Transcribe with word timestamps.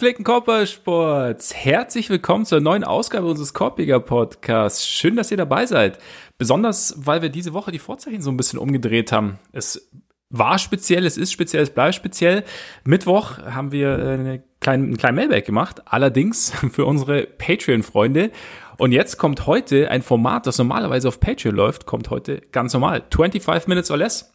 Gepflegten 0.00 0.24
Korbballsports, 0.24 1.54
herzlich 1.54 2.08
willkommen 2.08 2.46
zur 2.46 2.60
neuen 2.60 2.84
Ausgabe 2.84 3.26
unseres 3.26 3.52
Korbiger 3.52 4.00
Podcasts. 4.00 4.88
Schön, 4.88 5.14
dass 5.14 5.30
ihr 5.30 5.36
dabei 5.36 5.66
seid. 5.66 5.98
Besonders, 6.38 6.94
weil 6.96 7.20
wir 7.20 7.28
diese 7.28 7.52
Woche 7.52 7.70
die 7.70 7.78
Vorzeichen 7.78 8.22
so 8.22 8.30
ein 8.30 8.38
bisschen 8.38 8.58
umgedreht 8.58 9.12
haben. 9.12 9.38
Es 9.52 9.90
war 10.30 10.58
speziell, 10.58 11.04
es 11.04 11.18
ist 11.18 11.32
speziell, 11.32 11.62
es 11.64 11.68
bleibt 11.68 11.96
speziell. 11.96 12.44
Mittwoch 12.82 13.36
haben 13.40 13.72
wir 13.72 13.92
eine 13.98 14.42
kleine, 14.60 14.84
einen 14.84 14.96
kleinen 14.96 15.16
Mailback 15.16 15.44
gemacht, 15.44 15.82
allerdings 15.84 16.50
für 16.72 16.86
unsere 16.86 17.26
Patreon-Freunde. 17.26 18.30
Und 18.78 18.92
jetzt 18.92 19.18
kommt 19.18 19.46
heute 19.46 19.90
ein 19.90 20.00
Format, 20.00 20.46
das 20.46 20.56
normalerweise 20.56 21.08
auf 21.08 21.20
Patreon 21.20 21.54
läuft, 21.54 21.84
kommt 21.84 22.08
heute 22.08 22.40
ganz 22.52 22.72
normal. 22.72 23.04
25 23.10 23.68
Minutes 23.68 23.90
or 23.90 23.98
Less 23.98 24.32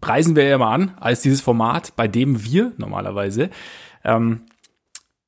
preisen 0.00 0.34
wir 0.34 0.44
ja 0.44 0.56
mal 0.56 0.72
an 0.72 0.96
als 0.98 1.20
dieses 1.20 1.42
Format, 1.42 1.94
bei 1.94 2.08
dem 2.08 2.42
wir 2.42 2.72
normalerweise 2.78 3.50
ähm, 4.06 4.42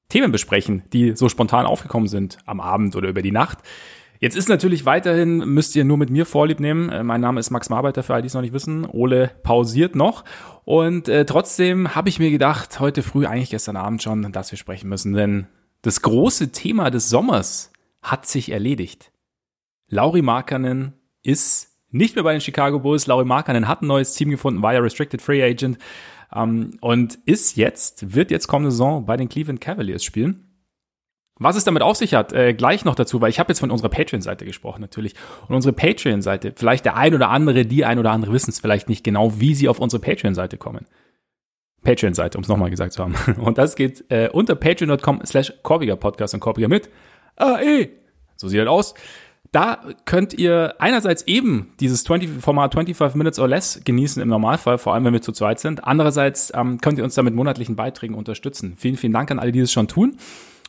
Themen 0.08 0.32
besprechen, 0.32 0.84
die 0.92 1.14
so 1.16 1.28
spontan 1.28 1.66
aufgekommen 1.66 2.08
sind 2.08 2.38
am 2.46 2.60
Abend 2.60 2.96
oder 2.96 3.08
über 3.08 3.22
die 3.22 3.32
Nacht. 3.32 3.58
Jetzt 4.20 4.36
ist 4.36 4.48
natürlich 4.48 4.84
weiterhin, 4.84 5.38
müsst 5.38 5.76
ihr 5.76 5.84
nur 5.84 5.96
mit 5.96 6.10
mir 6.10 6.26
Vorlieb 6.26 6.60
nehmen. 6.60 6.88
Äh, 6.88 7.04
mein 7.04 7.20
Name 7.20 7.38
ist 7.38 7.50
Max 7.50 7.68
Marbeiter, 7.68 8.02
für 8.02 8.14
alle, 8.14 8.22
die 8.22 8.28
es 8.28 8.34
noch 8.34 8.40
nicht 8.40 8.54
wissen. 8.54 8.84
Ole 8.86 9.30
pausiert 9.42 9.94
noch. 9.94 10.24
Und 10.64 11.08
äh, 11.08 11.24
trotzdem 11.24 11.94
habe 11.94 12.08
ich 12.08 12.18
mir 12.18 12.30
gedacht, 12.30 12.80
heute 12.80 13.02
früh, 13.02 13.26
eigentlich 13.26 13.50
gestern 13.50 13.76
Abend 13.76 14.02
schon, 14.02 14.32
dass 14.32 14.50
wir 14.50 14.58
sprechen 14.58 14.88
müssen. 14.88 15.12
Denn 15.12 15.46
das 15.82 16.02
große 16.02 16.50
Thema 16.50 16.90
des 16.90 17.10
Sommers 17.10 17.70
hat 18.02 18.26
sich 18.26 18.50
erledigt. 18.50 19.12
Lauri 19.88 20.22
Markkanen 20.22 20.94
ist 21.22 21.68
nicht 21.90 22.16
mehr 22.16 22.24
bei 22.24 22.32
den 22.32 22.40
Chicago 22.40 22.80
Bulls. 22.80 23.06
Laurie 23.06 23.24
Markkanen 23.24 23.68
hat 23.68 23.82
ein 23.82 23.86
neues 23.86 24.14
Team 24.14 24.30
gefunden, 24.30 24.62
war 24.62 24.74
ja 24.74 24.80
Restricted 24.80 25.22
Free 25.22 25.42
Agent 25.42 25.78
und 26.30 27.18
ist 27.24 27.56
jetzt, 27.56 28.14
wird 28.14 28.30
jetzt 28.30 28.48
kommende 28.48 28.70
Saison 28.70 29.06
bei 29.06 29.16
den 29.16 29.28
Cleveland 29.28 29.60
Cavaliers 29.60 30.04
spielen. 30.04 30.44
Was 31.40 31.56
es 31.56 31.64
damit 31.64 31.82
auf 31.82 31.96
sich 31.96 32.14
hat, 32.14 32.32
äh, 32.32 32.52
gleich 32.52 32.84
noch 32.84 32.96
dazu, 32.96 33.20
weil 33.20 33.30
ich 33.30 33.38
habe 33.38 33.50
jetzt 33.50 33.60
von 33.60 33.70
unserer 33.70 33.88
Patreon-Seite 33.88 34.44
gesprochen 34.44 34.80
natürlich. 34.80 35.14
Und 35.46 35.54
unsere 35.54 35.72
Patreon-Seite, 35.72 36.52
vielleicht 36.56 36.84
der 36.84 36.96
ein 36.96 37.14
oder 37.14 37.30
andere, 37.30 37.64
die 37.64 37.84
ein 37.84 38.00
oder 38.00 38.10
andere 38.10 38.32
wissen 38.32 38.50
es 38.50 38.58
vielleicht 38.58 38.88
nicht 38.88 39.04
genau, 39.04 39.38
wie 39.40 39.54
sie 39.54 39.68
auf 39.68 39.78
unsere 39.78 40.02
Patreon-Seite 40.02 40.56
kommen. 40.56 40.86
Patreon-Seite, 41.84 42.36
um 42.36 42.42
es 42.42 42.48
nochmal 42.48 42.70
gesagt 42.70 42.92
zu 42.92 43.02
haben. 43.02 43.14
Und 43.40 43.56
das 43.56 43.76
geht 43.76 44.04
äh, 44.10 44.28
unter 44.32 44.56
patreon.com 44.56 45.22
slash 45.24 45.52
Korbiger 45.62 45.94
Podcast 45.94 46.34
und 46.34 46.40
Korbiger 46.40 46.68
mit 46.68 46.90
AE. 47.36 47.90
So 48.34 48.48
sieht 48.48 48.60
das 48.60 48.68
aus. 48.68 48.94
Da 49.52 49.80
könnt 50.04 50.34
ihr 50.34 50.74
einerseits 50.78 51.22
eben 51.22 51.72
dieses 51.80 52.04
20, 52.04 52.42
Format 52.42 52.74
25 52.74 53.16
Minutes 53.16 53.38
or 53.38 53.48
Less 53.48 53.80
genießen 53.84 54.22
im 54.22 54.28
Normalfall, 54.28 54.76
vor 54.76 54.92
allem 54.94 55.04
wenn 55.04 55.14
wir 55.14 55.22
zu 55.22 55.32
zweit 55.32 55.58
sind. 55.58 55.84
Andererseits 55.84 56.52
ähm, 56.54 56.80
könnt 56.80 56.98
ihr 56.98 57.04
uns 57.04 57.14
damit 57.14 57.34
monatlichen 57.34 57.76
Beiträgen 57.76 58.14
unterstützen. 58.14 58.74
Vielen, 58.76 58.96
vielen 58.96 59.12
Dank 59.12 59.30
an 59.30 59.38
alle, 59.38 59.52
die 59.52 59.60
das 59.60 59.72
schon 59.72 59.88
tun. 59.88 60.16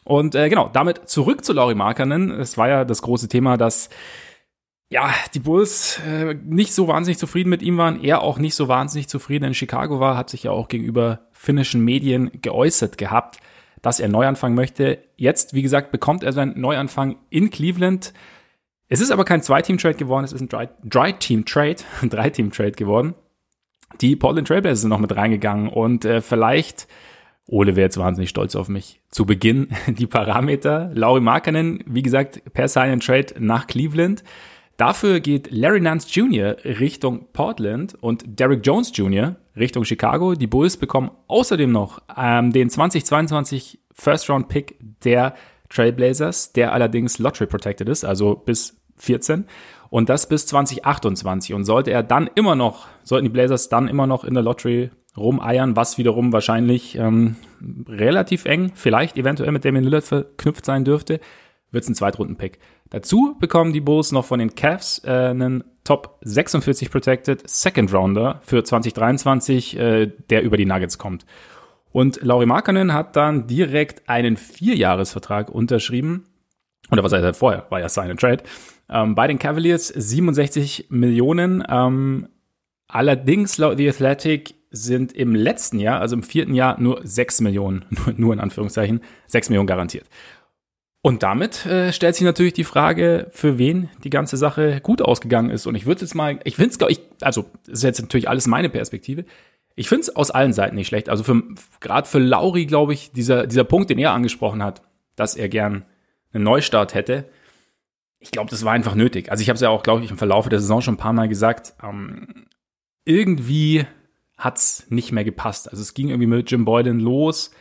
Und 0.05 0.33
äh, 0.33 0.49
genau, 0.49 0.69
damit 0.71 1.09
zurück 1.09 1.43
zu 1.43 1.53
Laurie 1.53 1.75
Markanen. 1.75 2.31
Es 2.31 2.57
war 2.57 2.69
ja 2.69 2.85
das 2.85 3.01
große 3.01 3.27
Thema, 3.27 3.57
dass 3.57 3.89
ja, 4.91 5.13
die 5.33 5.39
Bulls 5.39 5.99
äh, 6.07 6.33
nicht 6.33 6.73
so 6.73 6.87
wahnsinnig 6.87 7.19
zufrieden 7.19 7.49
mit 7.49 7.61
ihm 7.61 7.77
waren, 7.77 8.03
er 8.03 8.23
auch 8.23 8.39
nicht 8.39 8.55
so 8.55 8.67
wahnsinnig 8.67 9.07
zufrieden 9.07 9.45
in 9.45 9.53
Chicago 9.53 9.99
war, 9.99 10.17
hat 10.17 10.31
sich 10.31 10.43
ja 10.43 10.51
auch 10.51 10.67
gegenüber 10.67 11.27
finnischen 11.31 11.85
Medien 11.85 12.31
geäußert 12.41 12.97
gehabt, 12.97 13.39
dass 13.83 13.99
er 13.99 14.09
Neuanfang 14.09 14.55
möchte. 14.55 14.97
Jetzt, 15.15 15.53
wie 15.53 15.61
gesagt, 15.61 15.91
bekommt 15.91 16.23
er 16.23 16.33
seinen 16.33 16.59
Neuanfang 16.59 17.17
in 17.29 17.51
Cleveland. 17.51 18.13
Es 18.91 19.01
ist 19.01 19.11
aber 19.11 19.23
kein 19.23 19.43
Zwei-Team-Trade 19.43 19.95
geworden, 19.95 20.25
es 20.25 20.33
ist 20.33 20.41
ein 20.41 20.69
Dry-Team-Trade, 20.83 21.75
ein 22.01 22.09
Drei-Team-Trade 22.09 22.71
geworden. 22.71 23.13
Die 24.01 24.15
Portland 24.15 24.47
Trailblazers 24.47 24.81
sind 24.81 24.89
noch 24.89 24.99
mit 24.99 25.15
reingegangen 25.15 25.69
und 25.69 26.05
äh, 26.05 26.21
vielleicht, 26.21 26.87
Ole 27.47 27.75
wäre 27.75 27.85
jetzt 27.85 27.97
wahnsinnig 27.97 28.29
stolz 28.29 28.55
auf 28.55 28.67
mich, 28.67 29.01
zu 29.09 29.25
Beginn 29.25 29.69
die 29.87 30.07
Parameter. 30.07 30.91
Laurie 30.93 31.21
Markkanen, 31.21 31.83
wie 31.85 32.01
gesagt, 32.01 32.41
per 32.53 32.67
Sign 32.67 32.91
and 32.91 33.05
Trade 33.05 33.35
nach 33.39 33.67
Cleveland. 33.67 34.23
Dafür 34.77 35.19
geht 35.19 35.51
Larry 35.51 35.81
Nance 35.81 36.07
Jr. 36.09 36.55
Richtung 36.63 37.27
Portland 37.33 37.95
und 38.01 38.39
Derrick 38.39 38.65
Jones 38.65 38.91
Jr. 38.95 39.35
Richtung 39.55 39.83
Chicago. 39.83 40.35
Die 40.35 40.47
Bulls 40.47 40.77
bekommen 40.77 41.11
außerdem 41.27 41.71
noch 41.71 42.01
ähm, 42.15 42.53
den 42.53 42.69
2022 42.69 43.79
First 43.91 44.29
Round 44.29 44.47
Pick 44.47 44.77
der 45.03 45.35
Trailblazers, 45.69 46.53
der 46.53 46.73
allerdings 46.73 47.19
Lottery 47.19 47.47
protected 47.47 47.89
ist, 47.89 48.05
also 48.05 48.35
bis 48.35 48.78
14 48.99 49.45
und 49.89 50.09
das 50.09 50.29
bis 50.29 50.45
2028. 50.47 51.53
Und 51.53 51.65
sollte 51.65 51.91
er 51.91 52.03
dann 52.03 52.29
immer 52.35 52.55
noch, 52.55 52.87
sollten 53.03 53.25
die 53.25 53.31
Blazers 53.31 53.69
dann 53.69 53.87
immer 53.87 54.07
noch 54.07 54.23
in 54.23 54.33
der 54.33 54.43
Lottery 54.43 54.91
rumeiern, 55.17 55.75
was 55.75 55.97
wiederum 55.97 56.31
wahrscheinlich 56.31 56.95
ähm, 56.95 57.35
relativ 57.87 58.45
eng, 58.45 58.71
vielleicht 58.75 59.17
eventuell 59.17 59.51
mit 59.51 59.65
Damian 59.65 59.83
Lillard 59.83 60.03
verknüpft 60.03 60.65
sein 60.65 60.85
dürfte, 60.85 61.19
wird 61.71 61.83
es 61.83 61.89
ein 61.89 61.95
Zweitrunden-Pick. 61.95 62.59
Dazu 62.89 63.35
bekommen 63.39 63.73
die 63.73 63.81
Bulls 63.81 64.11
noch 64.11 64.25
von 64.25 64.39
den 64.39 64.55
Cavs 64.55 65.01
äh, 65.03 65.09
einen 65.09 65.63
Top 65.83 66.19
46 66.21 66.91
Protected 66.91 67.49
Second 67.49 67.93
Rounder 67.93 68.41
für 68.43 68.63
2023, 68.63 69.77
äh, 69.77 70.07
der 70.29 70.43
über 70.43 70.57
die 70.57 70.65
Nuggets 70.65 70.97
kommt. 70.97 71.25
Und 71.91 72.19
Lauri 72.21 72.45
Markkanen 72.45 72.93
hat 72.93 73.15
dann 73.15 73.47
direkt 73.47 74.07
einen 74.07 74.37
Vierjahresvertrag 74.37 75.49
unterschrieben. 75.49 76.25
Oder 76.91 77.03
was 77.03 77.11
er 77.11 77.33
vorher, 77.33 77.65
war 77.69 77.79
ja 77.79 77.89
Sign 77.89 78.11
and 78.11 78.19
Trade. 78.19 78.43
Ähm, 78.89 79.15
bei 79.15 79.27
den 79.27 79.39
Cavaliers 79.39 79.87
67 79.87 80.87
Millionen. 80.89 81.63
Ähm, 81.69 82.29
allerdings 82.87 83.57
laut 83.57 83.77
The 83.77 83.89
Athletic 83.89 84.55
sind 84.71 85.13
im 85.13 85.35
letzten 85.35 85.79
Jahr, 85.79 85.99
also 85.99 86.15
im 86.15 86.23
vierten 86.23 86.53
Jahr, 86.53 86.79
nur 86.79 87.01
6 87.03 87.41
Millionen, 87.41 87.85
nur, 87.89 88.13
nur 88.17 88.33
in 88.33 88.39
Anführungszeichen, 88.39 89.01
6 89.27 89.49
Millionen 89.49 89.67
garantiert. 89.67 90.05
Und 91.01 91.23
damit 91.23 91.65
äh, 91.65 91.93
stellt 91.93 92.15
sich 92.15 92.25
natürlich 92.25 92.53
die 92.53 92.65
Frage, 92.65 93.27
für 93.31 93.57
wen 93.57 93.89
die 94.03 94.09
ganze 94.09 94.35
Sache 94.35 94.81
gut 94.81 95.01
ausgegangen 95.01 95.49
ist. 95.49 95.65
Und 95.65 95.75
ich 95.75 95.85
würde 95.85 96.01
jetzt 96.01 96.13
mal, 96.13 96.39
ich 96.43 96.55
finde 96.55 96.71
es, 96.71 96.89
ich, 96.89 97.01
also 97.21 97.45
das 97.65 97.75
ist 97.75 97.83
jetzt 97.83 98.01
natürlich 98.01 98.27
alles 98.27 98.47
meine 98.47 98.69
Perspektive. 98.69 99.23
Ich 99.75 99.87
finde 99.87 100.01
es 100.01 100.15
aus 100.15 100.29
allen 100.29 100.51
Seiten 100.51 100.75
nicht 100.75 100.87
schlecht. 100.87 101.07
Also 101.07 101.23
für 101.23 101.41
gerade 101.79 102.07
für 102.07 102.19
Lauri, 102.19 102.65
glaube 102.65 102.93
ich, 102.93 103.11
dieser, 103.11 103.47
dieser 103.47 103.63
Punkt, 103.63 103.89
den 103.89 103.97
er 103.97 104.11
angesprochen 104.11 104.61
hat, 104.61 104.81
dass 105.15 105.35
er 105.35 105.47
gern 105.47 105.85
einen 106.33 106.43
Neustart 106.43 106.93
hätte, 106.93 107.29
ich 108.19 108.31
glaube, 108.31 108.49
das 108.49 108.65
war 108.65 108.73
einfach 108.73 108.95
nötig. 108.95 109.31
Also 109.31 109.41
ich 109.41 109.49
habe 109.49 109.55
es 109.55 109.61
ja 109.61 109.69
auch, 109.69 109.83
glaube 109.83 110.03
ich, 110.03 110.11
im 110.11 110.17
Verlauf 110.17 110.47
der 110.49 110.59
Saison 110.59 110.81
schon 110.81 110.95
ein 110.95 110.99
paar 110.99 111.13
Mal 111.13 111.29
gesagt. 111.29 111.73
Ähm, 111.81 112.45
irgendwie 113.05 113.85
hat's 114.37 114.85
nicht 114.89 115.11
mehr 115.11 115.23
gepasst. 115.23 115.69
Also 115.69 115.81
es 115.81 115.93
ging 115.93 116.09
irgendwie 116.09 116.27
mit 116.27 116.51
Jim 116.51 116.65
Boylan 116.65 116.99
los, 116.99 117.51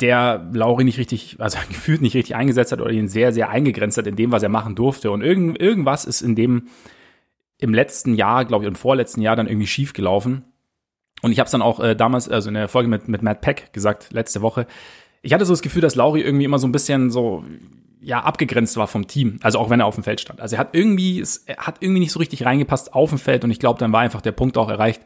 der 0.00 0.48
Lauri 0.52 0.84
nicht 0.84 0.98
richtig, 0.98 1.36
also 1.38 1.58
gefühlt 1.68 2.02
nicht 2.02 2.14
richtig 2.14 2.36
eingesetzt 2.36 2.72
hat 2.72 2.80
oder 2.80 2.90
ihn 2.90 3.08
sehr, 3.08 3.32
sehr 3.32 3.50
eingegrenzt 3.50 3.98
hat 3.98 4.06
in 4.06 4.16
dem, 4.16 4.32
was 4.32 4.42
er 4.42 4.48
machen 4.48 4.74
durfte. 4.74 5.10
Und 5.10 5.22
irgend, 5.22 5.60
irgendwas 5.60 6.04
ist 6.04 6.22
in 6.22 6.36
dem 6.36 6.68
im 7.58 7.74
letzten 7.74 8.14
Jahr, 8.14 8.44
glaube 8.44 8.64
ich, 8.64 8.68
im 8.68 8.74
vorletzten 8.74 9.22
Jahr 9.22 9.36
dann 9.36 9.46
irgendwie 9.46 9.68
schief 9.68 9.92
gelaufen. 9.92 10.44
Und 11.20 11.30
ich 11.30 11.38
habe 11.38 11.46
es 11.46 11.52
dann 11.52 11.62
auch 11.62 11.78
äh, 11.78 11.94
damals, 11.94 12.28
also 12.28 12.48
in 12.48 12.54
der 12.54 12.68
Folge 12.68 12.88
mit, 12.88 13.06
mit 13.06 13.22
Matt 13.22 13.40
Peck 13.40 13.72
gesagt, 13.72 14.12
letzte 14.12 14.42
Woche. 14.42 14.66
Ich 15.20 15.32
hatte 15.32 15.44
so 15.44 15.52
das 15.52 15.62
Gefühl, 15.62 15.82
dass 15.82 15.94
Lauri 15.94 16.22
irgendwie 16.22 16.44
immer 16.44 16.58
so 16.58 16.66
ein 16.66 16.72
bisschen 16.72 17.10
so 17.10 17.44
ja 18.02 18.20
abgegrenzt 18.20 18.76
war 18.76 18.86
vom 18.86 19.06
Team, 19.06 19.38
also 19.42 19.58
auch 19.58 19.70
wenn 19.70 19.80
er 19.80 19.86
auf 19.86 19.94
dem 19.94 20.04
Feld 20.04 20.20
stand. 20.20 20.40
Also 20.40 20.56
er 20.56 20.60
hat 20.60 20.70
irgendwie, 20.74 21.20
es 21.20 21.46
hat 21.56 21.76
irgendwie 21.80 22.00
nicht 22.00 22.12
so 22.12 22.18
richtig 22.18 22.44
reingepasst 22.44 22.94
auf 22.94 23.10
dem 23.10 23.18
Feld 23.18 23.44
und 23.44 23.50
ich 23.50 23.60
glaube, 23.60 23.78
dann 23.78 23.92
war 23.92 24.00
einfach 24.00 24.20
der 24.20 24.32
Punkt 24.32 24.58
auch 24.58 24.68
erreicht, 24.68 25.02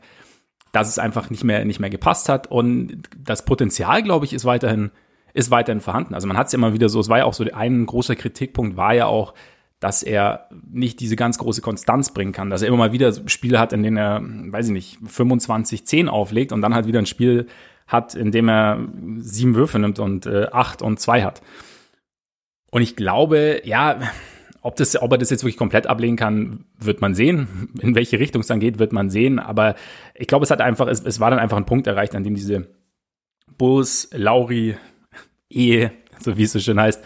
dass 0.72 0.88
es 0.88 0.98
einfach 0.98 1.30
nicht 1.30 1.44
mehr 1.44 1.64
nicht 1.64 1.80
mehr 1.80 1.90
gepasst 1.90 2.28
hat 2.28 2.50
und 2.50 3.02
das 3.18 3.44
Potenzial, 3.44 4.02
glaube 4.02 4.24
ich, 4.24 4.32
ist 4.32 4.44
weiterhin 4.44 4.90
ist 5.34 5.50
weiterhin 5.50 5.82
vorhanden. 5.82 6.14
Also 6.14 6.26
man 6.26 6.38
hat 6.38 6.46
es 6.46 6.52
ja 6.52 6.58
immer 6.58 6.72
wieder 6.72 6.88
so, 6.88 6.98
es 6.98 7.10
war 7.10 7.18
ja 7.18 7.24
auch 7.26 7.34
so 7.34 7.44
ein 7.44 7.84
großer 7.84 8.16
Kritikpunkt 8.16 8.78
war 8.78 8.94
ja 8.94 9.06
auch, 9.06 9.34
dass 9.80 10.02
er 10.02 10.48
nicht 10.70 11.00
diese 11.00 11.16
ganz 11.16 11.36
große 11.36 11.60
Konstanz 11.60 12.14
bringen 12.14 12.32
kann, 12.32 12.48
dass 12.48 12.62
er 12.62 12.68
immer 12.68 12.78
mal 12.78 12.92
wieder 12.92 13.12
Spiele 13.28 13.60
hat, 13.60 13.74
in 13.74 13.82
denen 13.82 13.98
er, 13.98 14.22
weiß 14.22 14.68
ich 14.68 14.72
nicht, 14.72 14.98
25, 15.04 15.86
10 15.86 16.08
auflegt 16.08 16.52
und 16.52 16.62
dann 16.62 16.74
halt 16.74 16.86
wieder 16.86 16.98
ein 16.98 17.06
Spiel 17.06 17.46
hat, 17.86 18.14
in 18.14 18.32
dem 18.32 18.48
er 18.48 18.80
sieben 19.18 19.54
Würfe 19.54 19.78
nimmt 19.78 19.98
und 19.98 20.24
äh, 20.24 20.46
acht 20.50 20.80
und 20.80 20.98
zwei 20.98 21.22
hat. 21.22 21.42
Und 22.70 22.82
ich 22.82 22.96
glaube, 22.96 23.62
ja, 23.64 24.00
ob, 24.62 24.76
das, 24.76 25.00
ob 25.00 25.12
er 25.12 25.18
das 25.18 25.30
jetzt 25.30 25.42
wirklich 25.42 25.56
komplett 25.56 25.86
ablehnen 25.86 26.16
kann, 26.16 26.64
wird 26.78 27.00
man 27.00 27.14
sehen. 27.14 27.70
In 27.80 27.94
welche 27.94 28.18
Richtung 28.18 28.40
es 28.40 28.48
dann 28.48 28.60
geht, 28.60 28.78
wird 28.78 28.92
man 28.92 29.10
sehen. 29.10 29.38
Aber 29.38 29.76
ich 30.14 30.26
glaube, 30.26 30.44
es 30.44 30.50
hat 30.50 30.60
einfach, 30.60 30.88
es, 30.88 31.00
es 31.04 31.20
war 31.20 31.30
dann 31.30 31.38
einfach 31.38 31.56
ein 31.56 31.66
Punkt 31.66 31.86
erreicht, 31.86 32.14
an 32.14 32.24
dem 32.24 32.34
diese 32.34 32.66
Bulls, 33.58 34.10
Lauri, 34.12 34.76
Ehe, 35.48 35.92
so 36.18 36.36
wie 36.36 36.42
es 36.42 36.52
so 36.52 36.58
schön 36.58 36.80
heißt, 36.80 37.02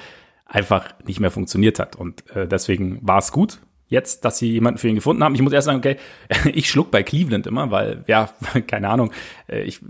einfach 0.47 0.95
nicht 1.05 1.21
mehr 1.21 1.31
funktioniert 1.31 1.79
hat. 1.79 1.97
Und 1.97 2.29
äh, 2.35 2.49
deswegen 2.49 2.99
war 3.03 3.19
es 3.19 3.31
gut, 3.31 3.61
jetzt, 3.89 4.25
dass 4.25 4.39
sie 4.39 4.51
jemanden 4.51 4.79
für 4.79 4.89
ihn 4.89 4.95
gefunden 4.95 5.23
haben. 5.23 5.35
Ich 5.35 5.43
muss 5.43 5.53
erst 5.53 5.67
sagen, 5.67 5.79
okay, 5.79 5.97
ich 6.53 6.71
schluck 6.71 6.91
bei 6.91 7.03
Cleveland 7.03 7.47
immer, 7.47 7.71
weil, 7.71 8.05
ja, 8.07 8.31
keine 8.67 8.89
Ahnung, 8.89 9.13
äh, 9.49 9.63
ich 9.63 9.81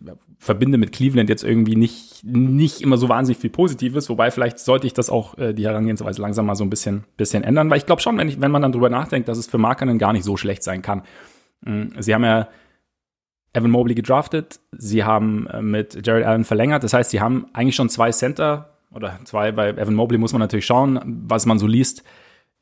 verbinde 0.41 0.79
mit 0.79 0.91
Cleveland 0.91 1.29
jetzt 1.29 1.45
irgendwie 1.45 1.77
nicht, 1.77 2.25
nicht 2.25 2.81
immer 2.81 2.97
so 2.97 3.11
wahnsinnig 3.11 3.39
viel 3.39 3.51
Positives, 3.51 4.09
wobei 4.09 4.31
vielleicht 4.31 4.59
sollte 4.59 4.87
ich 4.87 4.95
das 4.95 5.11
auch, 5.11 5.37
äh, 5.37 5.53
die 5.53 5.67
Herangehensweise 5.67 6.23
langsam 6.23 6.47
mal 6.47 6.55
so 6.55 6.65
ein 6.65 6.71
bisschen, 6.71 7.05
bisschen 7.19 7.45
ändern, 7.45 7.69
weil 7.69 7.77
ich 7.77 7.85
glaube 7.85 8.01
schon, 8.01 8.17
wenn, 8.17 8.27
ich, 8.27 8.41
wenn 8.41 8.51
man 8.51 8.63
dann 8.63 8.73
drüber 8.73 8.89
nachdenkt, 8.89 9.29
dass 9.29 9.37
es 9.37 9.47
für 9.47 9.59
Markanen 9.59 9.99
gar 9.99 10.15
nicht 10.15 10.25
so 10.25 10.39
schlecht 10.39 10.63
sein 10.63 10.81
kann. 10.81 11.03
Mm, 11.61 11.89
sie 11.99 12.15
haben 12.15 12.25
ja 12.25 12.49
Evan 13.53 13.71
Mobley 13.71 13.95
gedraftet, 13.95 14.61
sie 14.73 15.05
haben 15.05 15.47
äh, 15.49 15.61
mit 15.61 16.07
Jared 16.07 16.25
Allen 16.25 16.45
verlängert. 16.45 16.85
Das 16.85 16.95
heißt, 16.95 17.11
sie 17.11 17.21
haben 17.21 17.47
eigentlich 17.53 17.77
schon 17.77 17.91
zwei 17.91 18.11
Center 18.11 18.79
oder 18.95 19.21
zwei, 19.25 19.53
bei 19.53 19.69
Evan 19.69 19.95
Mobley 19.95 20.17
muss 20.17 20.33
man 20.33 20.41
natürlich 20.41 20.65
schauen, 20.65 21.23
was 21.29 21.45
man 21.45 21.59
so 21.59 21.67
liest. 21.67 22.03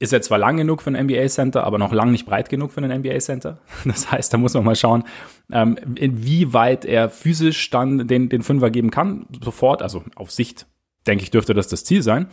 Ist 0.01 0.13
er 0.13 0.23
zwar 0.23 0.39
lang 0.39 0.57
genug 0.57 0.83
für 0.83 0.91
ein 0.91 1.07
NBA 1.07 1.27
Center, 1.27 1.65
aber 1.65 1.79
noch 1.79 1.93
lang 1.93 2.13
nicht 2.13 2.25
breit 2.25 2.49
genug 2.49 2.71
für 2.71 2.81
ein 2.81 3.01
NBA 3.01 3.19
Center. 3.19 3.59
Das 3.85 4.11
heißt, 4.11 4.33
da 4.33 4.39
muss 4.39 4.55
man 4.55 4.65
mal 4.65 4.77
schauen, 4.77 5.05
ähm, 5.51 5.77
inwieweit 5.97 6.85
er 6.85 7.11
physisch 7.11 7.71
dann 7.71 8.07
den, 8.07 8.29
den 8.29 8.43
Fünfer 8.43 8.71
geben 8.71 8.91
kann. 8.91 9.27
Sofort, 9.43 9.83
also 9.83 10.05
auf 10.15 10.31
Sicht, 10.31 10.67
denke 11.07 11.25
ich, 11.25 11.31
dürfte 11.31 11.55
das 11.55 11.69
das 11.69 11.85
Ziel 11.85 12.03
sein. 12.03 12.29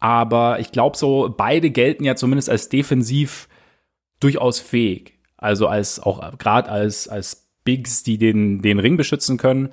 Aber 0.00 0.60
ich 0.60 0.72
glaube 0.72 0.96
so, 0.96 1.32
beide 1.34 1.70
gelten 1.70 2.04
ja 2.04 2.16
zumindest 2.16 2.50
als 2.50 2.68
defensiv 2.68 3.48
durchaus 4.20 4.60
fähig. 4.60 5.18
Also 5.36 5.68
als 5.68 5.98
auch 5.98 6.36
gerade 6.38 6.68
als, 6.70 7.08
als 7.08 7.48
Bigs, 7.64 8.02
die 8.02 8.18
den, 8.18 8.60
den 8.60 8.78
Ring 8.78 8.96
beschützen 8.96 9.38
können 9.38 9.72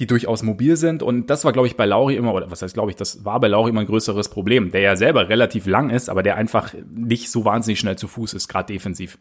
die 0.00 0.06
durchaus 0.06 0.42
mobil 0.42 0.76
sind. 0.76 1.02
Und 1.02 1.30
das 1.30 1.44
war, 1.44 1.52
glaube 1.52 1.68
ich, 1.68 1.76
bei 1.76 1.86
Lauri 1.86 2.16
immer, 2.16 2.34
oder 2.34 2.50
was 2.50 2.62
heißt, 2.62 2.74
glaube 2.74 2.90
ich, 2.90 2.96
das 2.96 3.24
war 3.24 3.38
bei 3.38 3.48
Lauri 3.48 3.70
immer 3.70 3.80
ein 3.80 3.86
größeres 3.86 4.30
Problem, 4.30 4.72
der 4.72 4.80
ja 4.80 4.96
selber 4.96 5.28
relativ 5.28 5.66
lang 5.66 5.90
ist, 5.90 6.08
aber 6.08 6.22
der 6.22 6.36
einfach 6.36 6.74
nicht 6.92 7.30
so 7.30 7.44
wahnsinnig 7.44 7.78
schnell 7.78 7.96
zu 7.96 8.08
Fuß 8.08 8.34
ist, 8.34 8.48
gerade 8.48 8.72
defensiv. 8.72 9.18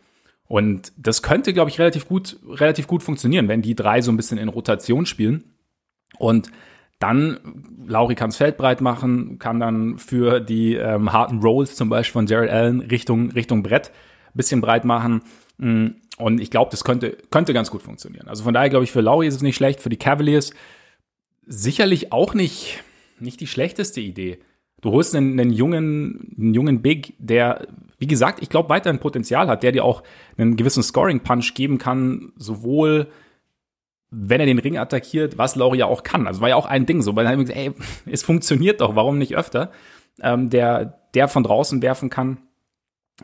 Und 0.48 0.94
das 0.98 1.22
könnte, 1.22 1.54
glaube 1.54 1.70
ich, 1.70 1.80
relativ 1.80 2.08
gut, 2.08 2.40
relativ 2.48 2.88
gut 2.88 3.04
funktionieren, 3.04 3.48
wenn 3.48 3.62
die 3.62 3.76
drei 3.76 4.02
so 4.02 4.12
ein 4.12 4.18
bisschen 4.18 4.40
in 4.40 4.50
Rotation 4.50 5.06
spielen. 5.06 5.44
Und 6.18 6.50
dann, 6.98 7.40
Lauri 7.86 8.16
kann 8.16 8.30
das 8.30 8.38
Feld 8.38 8.58
breit 8.58 8.82
machen, 8.82 9.38
kann 9.38 9.60
dann 9.60 9.98
für 10.00 10.40
die 10.40 10.74
ähm, 10.76 11.14
harten 11.14 11.40
Rolls 11.40 11.76
zum 11.76 11.90
Beispiel 11.90 12.14
von 12.14 12.28
Jared 12.28 12.50
Allen 12.50 12.82
Richtung, 12.82 13.32
Richtung 13.32 13.62
Brett 13.62 13.92
bisschen 14.34 14.62
breit 14.62 14.86
machen. 14.86 15.22
Und 16.20 16.42
ich 16.42 16.52
glaube, 16.52 16.70
das 16.70 16.84
könnte, 16.84 17.18
könnte 17.32 17.54
ganz 17.54 17.72
gut 17.72 17.82
funktionieren. 17.82 18.28
Also 18.28 18.44
von 18.44 18.54
daher 18.54 18.70
glaube 18.70 18.84
ich, 18.84 18.92
für 18.92 19.00
Lowry 19.00 19.28
ist 19.28 19.36
es 19.36 19.42
nicht 19.42 19.56
schlecht, 19.56 19.80
für 19.80 19.90
die 19.90 19.98
Cavaliers 19.98 20.52
sicherlich 21.46 22.12
auch 22.12 22.34
nicht, 22.34 22.84
nicht 23.20 23.40
die 23.40 23.48
schlechteste 23.48 24.02
Idee. 24.02 24.40
Du 24.82 24.92
holst 24.92 25.16
einen, 25.16 25.40
einen 25.40 25.54
jungen, 25.54 26.36
einen 26.38 26.54
jungen 26.54 26.82
Big, 26.82 27.16
der, 27.20 27.68
wie 27.98 28.08
gesagt, 28.08 28.42
ich 28.42 28.50
glaube, 28.50 28.68
weiterhin 28.68 29.00
Potenzial 29.00 29.48
hat, 29.48 29.64
der 29.64 29.72
dir 29.72 29.86
auch 29.86 30.04
einen 30.38 30.58
gewissen 30.58 30.84
Scoring-Punch 30.84 31.54
geben 31.54 31.78
kann, 31.78 32.34
sowohl 32.36 33.08
wenn 34.12 34.42
er 34.42 34.46
den 34.46 34.60
Ring 34.60 34.78
attackiert, 34.78 35.38
was 35.38 35.56
Laurie 35.56 35.80
ja 35.80 35.86
auch 35.86 36.04
kann. 36.04 36.28
Also 36.28 36.42
war 36.42 36.50
ja 36.50 36.56
auch 36.58 36.66
ein 36.66 36.86
Ding 36.86 37.02
so, 37.02 37.16
weil 37.16 37.26
er 37.26 37.38
gesagt, 37.38 37.58
ey, 37.58 37.72
es 38.12 38.24
funktioniert 38.24 38.82
doch, 38.82 38.96
warum 38.96 39.18
nicht 39.18 39.38
öfter? 39.38 39.72
Ähm, 40.22 40.50
der, 40.50 41.00
der 41.14 41.30
von 41.30 41.44
draußen 41.44 41.82
werfen 41.82 42.10
kann 42.10 42.40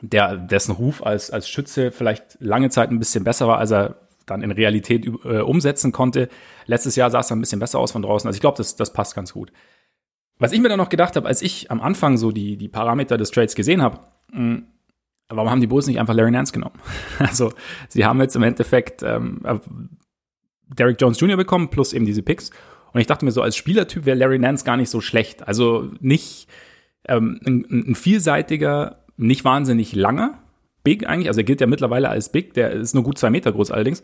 der, 0.02 0.38
dessen 0.38 0.72
Ruf 0.72 1.04
als, 1.04 1.32
als 1.32 1.50
Schütze 1.50 1.92
vielleicht 1.92 2.38
lange 2.40 2.70
Zeit 2.70 2.90
ein 2.90 3.00
bisschen 3.00 3.24
besser 3.24 3.48
war, 3.48 3.58
als 3.58 3.72
er 3.72 3.96
dann 4.26 4.42
in 4.42 4.52
Realität 4.52 5.06
äh, 5.06 5.40
umsetzen 5.40 5.92
konnte. 5.92 6.30
Letztes 6.66 6.96
Jahr 6.96 7.12
sah 7.12 7.20
es 7.20 7.32
ein 7.32 7.40
bisschen 7.40 7.60
besser 7.60 7.80
aus 7.80 7.92
von 7.92 8.02
draußen. 8.02 8.28
Also 8.28 8.38
ich 8.38 8.42
glaube, 8.42 8.58
das, 8.58 8.76
das 8.76 8.92
passt 8.92 9.16
ganz 9.16 9.34
gut. 9.34 9.52
Was 10.38 10.52
ich 10.52 10.60
mir 10.60 10.70
dann 10.70 10.80
noch 10.80 10.90
gedacht 10.90 11.16
habe, 11.16 11.28
als 11.28 11.42
ich 11.42 11.72
am 11.72 11.80
Anfang 11.80 12.18
so 12.18 12.32
die, 12.32 12.58
die 12.58 12.68
Parameter 12.68 13.18
des 13.18 13.32
Trades 13.32 13.56
gesehen 13.56 13.82
habe, 13.82 14.00
hm, 14.32 14.66
warum 15.30 15.50
haben 15.50 15.62
die 15.62 15.68
Bulls 15.68 15.88
nicht 15.88 16.00
einfach 16.00 16.14
Larry 16.14 16.32
Nance 16.32 16.54
genommen? 16.54 16.80
Also 17.20 17.54
sie 17.88 18.06
haben 18.06 18.20
jetzt 18.20 18.36
im 18.36 18.44
Endeffekt 18.44 19.04
ähm, 19.04 19.42
äh, 19.44 19.60
Derrick 20.68 21.00
Jones 21.00 21.20
Jr. 21.20 21.38
bekommen, 21.38 21.70
plus 21.70 21.94
eben 21.94 22.06
diese 22.06 22.24
Picks. 22.24 22.50
Und 22.92 23.00
ich 23.02 23.08
dachte 23.08 23.26
mir 23.26 23.32
so, 23.32 23.42
als 23.42 23.56
Spielertyp 23.56 24.06
wäre 24.06 24.18
Larry 24.18 24.40
Nance 24.40 24.66
gar 24.66 24.78
nicht 24.78 24.90
so 24.90 25.02
schlecht. 25.02 25.48
Also 25.48 25.92
nicht 26.00 26.48
ähm, 27.08 27.40
ein, 27.46 27.66
ein 27.90 27.96
vielseitiger 27.96 29.05
nicht 29.18 29.46
wahnsinnig 29.46 29.94
langer, 29.94 30.40
big 30.84 31.08
eigentlich, 31.08 31.28
also 31.28 31.42
er 31.42 31.46
gilt 31.46 31.62
ja 31.62 31.68
mittlerweile 31.68 32.10
als 32.10 32.32
big, 32.32 32.54
der 32.54 32.72
ist 32.72 32.94
nur 32.94 33.04
gut 33.04 33.18
zwei 33.18 33.30
Meter 33.30 33.52
groß 33.52 33.72
allerdings, 33.72 34.02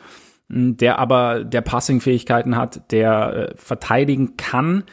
der 0.49 0.99
aber 0.99 1.45
der 1.45 1.61
Passing-Fähigkeiten 1.61 2.57
hat, 2.57 2.91
der 2.91 3.33
äh, 3.33 3.55
verteidigen 3.55 4.35
kann. 4.35 4.83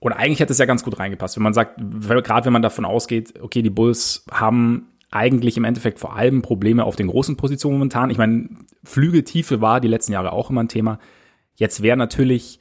Und 0.00 0.12
eigentlich 0.12 0.40
hätte 0.40 0.52
es 0.52 0.58
ja 0.58 0.64
ganz 0.64 0.84
gut 0.84 0.98
reingepasst, 0.98 1.36
wenn 1.36 1.42
man 1.42 1.54
sagt, 1.54 1.78
gerade 1.78 2.46
wenn 2.46 2.52
man 2.52 2.62
davon 2.62 2.84
ausgeht, 2.84 3.34
okay, 3.42 3.62
die 3.62 3.70
Bulls 3.70 4.24
haben 4.30 4.86
eigentlich 5.10 5.56
im 5.56 5.64
Endeffekt 5.64 5.98
vor 5.98 6.14
allem 6.14 6.42
Probleme 6.42 6.84
auf 6.84 6.96
den 6.96 7.08
großen 7.08 7.36
Positionen 7.36 7.78
momentan. 7.78 8.10
Ich 8.10 8.18
meine, 8.18 8.48
Flügeltiefe 8.84 9.60
war 9.60 9.80
die 9.80 9.88
letzten 9.88 10.12
Jahre 10.12 10.32
auch 10.32 10.50
immer 10.50 10.62
ein 10.62 10.68
Thema. 10.68 10.98
Jetzt 11.56 11.82
wäre 11.82 11.96
natürlich, 11.96 12.58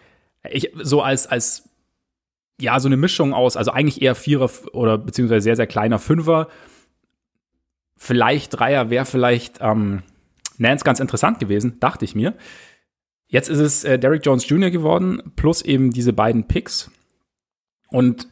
ich, 0.50 0.72
so 0.82 1.02
als, 1.02 1.28
als 1.28 1.67
ja, 2.60 2.80
so 2.80 2.88
eine 2.88 2.98
Mischung 2.98 3.34
aus, 3.34 3.56
also 3.56 3.72
eigentlich 3.72 4.02
eher 4.02 4.16
Vierer 4.16 4.50
oder 4.74 4.98
beziehungsweise 4.98 5.42
sehr, 5.42 5.56
sehr 5.56 5.68
kleiner 5.68 6.00
Fünfer. 6.00 6.48
Vielleicht 7.96 8.60
Dreier 8.60 8.90
wäre 8.90 9.06
vielleicht 9.06 9.58
ähm, 9.62 10.04
Nance 10.58 10.84
ganz 10.84 11.00
interessant 11.00 11.40
gewesen, 11.40 11.80
dachte 11.80 12.06
ich 12.06 12.16
mir. 12.16 12.34
Jetzt 13.28 13.50
ist 13.50 13.60
es 13.60 13.84
äh, 13.84 14.00
Derrick 14.00 14.26
Jones 14.26 14.48
Jr. 14.48 14.72
geworden, 14.72 15.22
plus 15.36 15.62
eben 15.62 15.92
diese 15.92 16.14
beiden 16.14 16.48
Picks. 16.48 16.90
Und 17.90 18.28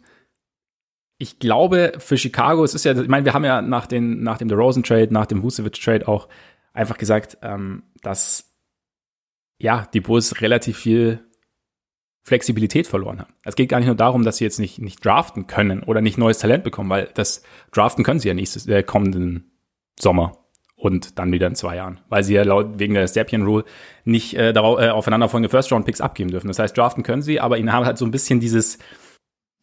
ich 1.18 1.40
glaube, 1.40 1.94
für 2.00 2.18
Chicago, 2.18 2.64
es 2.64 2.74
ist 2.74 2.86
ja, 2.86 3.00
ich 3.00 3.08
meine, 3.08 3.26
wir 3.26 3.34
haben 3.34 3.46
ja 3.46 3.62
nach, 3.62 3.88
den, 3.88 4.24
nach 4.24 4.38
dem 4.38 4.48
DeRozan 4.48 4.84
Trade, 4.84 5.14
nach 5.14 5.26
dem 5.26 5.44
Vucevic 5.44 5.74
Trade 5.74 6.08
auch 6.08 6.28
einfach 6.74 6.98
gesagt, 6.98 7.38
ähm, 7.42 7.84
dass 8.02 8.54
ja, 9.58 9.88
die 9.94 10.02
Bulls 10.02 10.42
relativ 10.42 10.78
viel 10.78 11.25
Flexibilität 12.26 12.88
verloren 12.88 13.20
haben. 13.20 13.34
Es 13.44 13.56
geht 13.56 13.70
gar 13.70 13.78
nicht 13.78 13.86
nur 13.86 13.96
darum, 13.96 14.24
dass 14.24 14.38
sie 14.38 14.46
jetzt 14.46 14.60
nicht, 14.60 14.80
nicht 14.80 15.06
draften 15.06 15.46
können 15.46 15.84
oder 15.84 16.02
nicht 16.02 16.18
neues 16.18 16.40
Talent 16.40 16.64
bekommen, 16.64 16.90
weil 16.90 17.08
das 17.14 17.44
draften 17.72 18.04
können 18.04 18.20
sie 18.20 18.28
ja 18.28 18.34
nächstes, 18.34 18.68
äh, 18.68 18.82
kommenden 18.82 19.52
Sommer 20.00 20.36
und 20.76 21.20
dann 21.20 21.32
wieder 21.32 21.46
in 21.46 21.54
zwei 21.54 21.76
Jahren, 21.76 22.00
weil 22.10 22.24
sie 22.24 22.34
ja 22.34 22.44
laut 22.44 22.80
wegen 22.80 22.96
der 22.96 23.08
Stapien 23.08 23.44
Rule 23.44 23.64
nicht 24.06 24.34
äh, 24.34 24.54
darauf, 24.54 24.80
äh, 24.80 24.90
aufeinanderfolgende 24.90 25.50
First 25.50 25.72
Round 25.72 25.86
Picks 25.86 26.02
abgeben 26.02 26.32
dürfen. 26.32 26.48
Das 26.48 26.58
heißt, 26.58 26.76
draften 26.76 27.04
können 27.04 27.22
sie, 27.22 27.40
aber 27.40 27.60
ihnen 27.60 27.72
haben 27.72 27.86
halt 27.86 28.00
so 28.00 28.06
ein 28.06 28.12
bisschen 28.12 28.40
dieses 28.40 28.80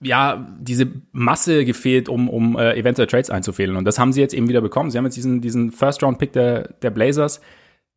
ja, 0.01 0.49
diese 0.59 0.91
Masse 1.13 1.65
gefehlt, 1.65 2.09
um, 2.09 2.29
um 2.29 2.59
äh, 2.59 2.75
eventuell 2.75 3.07
Trades 3.07 3.31
einzufehlen. 3.31 3.77
Und 3.77 3.85
das 3.85 3.99
haben 4.01 4.13
sie 4.13 4.21
jetzt 4.21 4.35
eben 4.35 4.49
wieder 4.49 4.61
bekommen. 4.61 4.91
Sie 4.91 4.99
haben 4.99 5.05
jetzt 5.05 5.17
diesen, 5.17 5.41
diesen 5.41 5.71
First-Round-Pick 5.71 6.33
der, 6.33 6.73
der 6.83 6.91
Blazers, 6.91 7.41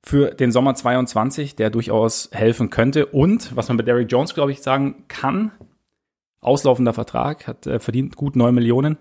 für 0.05 0.31
den 0.31 0.51
Sommer 0.51 0.75
22, 0.75 1.55
der 1.55 1.71
durchaus 1.71 2.29
helfen 2.31 2.69
könnte. 2.69 3.07
Und 3.07 3.55
was 3.55 3.67
man 3.67 3.77
bei 3.77 3.83
Derrick 3.83 4.11
Jones, 4.11 4.35
glaube 4.35 4.51
ich, 4.51 4.61
sagen 4.61 5.05
kann, 5.07 5.51
auslaufender 6.41 6.93
Vertrag, 6.93 7.47
hat 7.47 7.65
äh, 7.65 7.79
verdient 7.79 8.15
gut 8.15 8.35
neun 8.35 8.53
Millionen. 8.53 8.97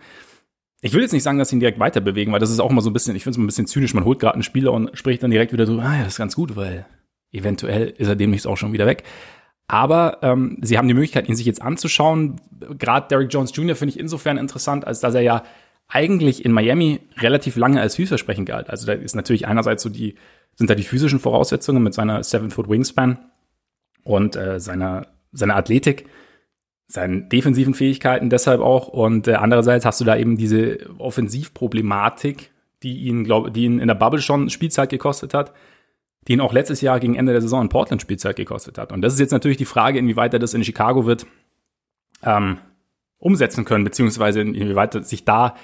Ich 0.81 0.95
will 0.95 1.02
jetzt 1.02 1.12
nicht 1.12 1.23
sagen, 1.23 1.38
dass 1.38 1.50
sie 1.50 1.57
ihn 1.57 1.61
direkt 1.61 1.78
weiter 1.78 2.00
bewegen, 2.00 2.33
weil 2.33 2.40
das 2.40 2.50
ist 2.50 2.61
auch 2.61 2.71
immer 2.71 2.81
so 2.81 2.90
ein 2.90 2.95
bisschen, 2.95 3.14
ich 3.17 3.23
finde 3.23 3.38
es 3.38 3.43
ein 3.43 3.47
bisschen 3.47 3.67
zynisch. 3.67 3.95
Man 3.95 4.05
holt 4.05 4.19
gerade 4.19 4.35
einen 4.35 4.43
Spieler 4.43 4.73
und 4.73 4.97
spricht 4.97 5.23
dann 5.23 5.31
direkt 5.31 5.52
wieder 5.52 5.67
so, 5.67 5.78
ah 5.78 5.97
ja, 5.97 6.05
das 6.05 6.14
ist 6.14 6.19
ganz 6.19 6.35
gut, 6.35 6.57
weil 6.57 6.87
eventuell 7.33 7.88
ist 7.99 8.09
er 8.09 8.17
demnächst 8.17 8.47
auch 8.47 8.57
schon 8.57 8.73
wieder 8.73 8.87
weg. 8.87 9.05
Aber 9.67 10.19
ähm, 10.23 10.59
sie 10.62 10.78
haben 10.78 10.88
die 10.88 10.95
Möglichkeit, 10.95 11.28
ihn 11.28 11.37
sich 11.37 11.47
jetzt 11.47 11.62
anzuschauen. 11.62 12.40
Gerade 12.78 13.09
Derrick 13.09 13.33
Jones 13.33 13.55
Jr. 13.55 13.76
finde 13.76 13.95
ich 13.95 14.00
insofern 14.00 14.38
interessant, 14.38 14.87
als 14.87 15.00
dass 15.00 15.14
er 15.14 15.23
ja 15.23 15.43
eigentlich 15.88 16.45
in 16.45 16.52
Miami 16.52 17.00
relativ 17.19 17.57
lange 17.57 17.81
als 17.81 17.97
vielversprechend 17.97 18.49
galt. 18.49 18.71
Also 18.71 18.87
da 18.87 18.95
ist 18.95 19.14
natürlich 19.14 19.47
einerseits 19.47 19.83
so 19.83 19.88
die 19.88 20.14
sind 20.56 20.70
da 20.70 20.75
die 20.75 20.84
physischen 20.84 21.18
Voraussetzungen 21.18 21.82
mit 21.82 21.94
seiner 21.94 22.23
Seven 22.23 22.50
Foot 22.50 22.68
Wingspan 22.68 23.18
und 24.04 24.37
äh, 24.37 24.61
seiner, 24.61 25.08
seiner 25.32 25.56
Athletik, 25.56 26.06
seinen 26.87 27.28
defensiven 27.28 27.75
Fähigkeiten 27.75 28.30
deshalb 28.30 28.61
auch. 28.61 28.88
Und 28.88 29.26
äh, 29.26 29.34
andererseits 29.34 29.84
hast 29.84 30.00
du 30.00 30.04
da 30.04 30.16
eben 30.16 30.37
diese 30.37 30.78
Offensivproblematik, 30.99 32.50
die 32.82 32.99
ihn, 33.04 33.25
glaube 33.25 33.50
die 33.50 33.64
ihn 33.64 33.78
in 33.78 33.88
der 33.88 33.94
Bubble 33.94 34.20
schon 34.20 34.50
Spielzeit 34.50 34.90
gekostet 34.90 35.34
hat, 35.34 35.52
die 36.28 36.34
ihn 36.34 36.40
auch 36.40 36.52
letztes 36.52 36.80
Jahr 36.80 37.00
gegen 37.00 37.16
Ende 37.16 37.32
der 37.32 37.42
Saison 37.42 37.62
in 37.62 37.68
Portland 37.68 38.00
Spielzeit 38.02 38.37
gekostet 38.37 38.78
hat. 38.78 38.92
Und 38.92 39.02
das 39.02 39.14
ist 39.14 39.20
jetzt 39.20 39.32
natürlich 39.32 39.58
die 39.58 39.64
Frage, 39.64 39.99
inwieweit 39.99 40.32
er 40.32 40.38
das 40.38 40.54
in 40.54 40.64
Chicago 40.64 41.06
wird 41.06 41.26
ähm, 42.23 42.58
umsetzen 43.18 43.64
können, 43.64 43.84
beziehungsweise 43.84 44.40
inwieweit 44.40 45.04
sich 45.06 45.25
da 45.25 45.56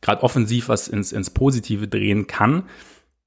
gerade 0.00 0.22
offensiv 0.22 0.68
was 0.68 0.88
ins, 0.88 1.12
ins 1.12 1.30
Positive 1.30 1.88
drehen 1.88 2.26
kann 2.26 2.64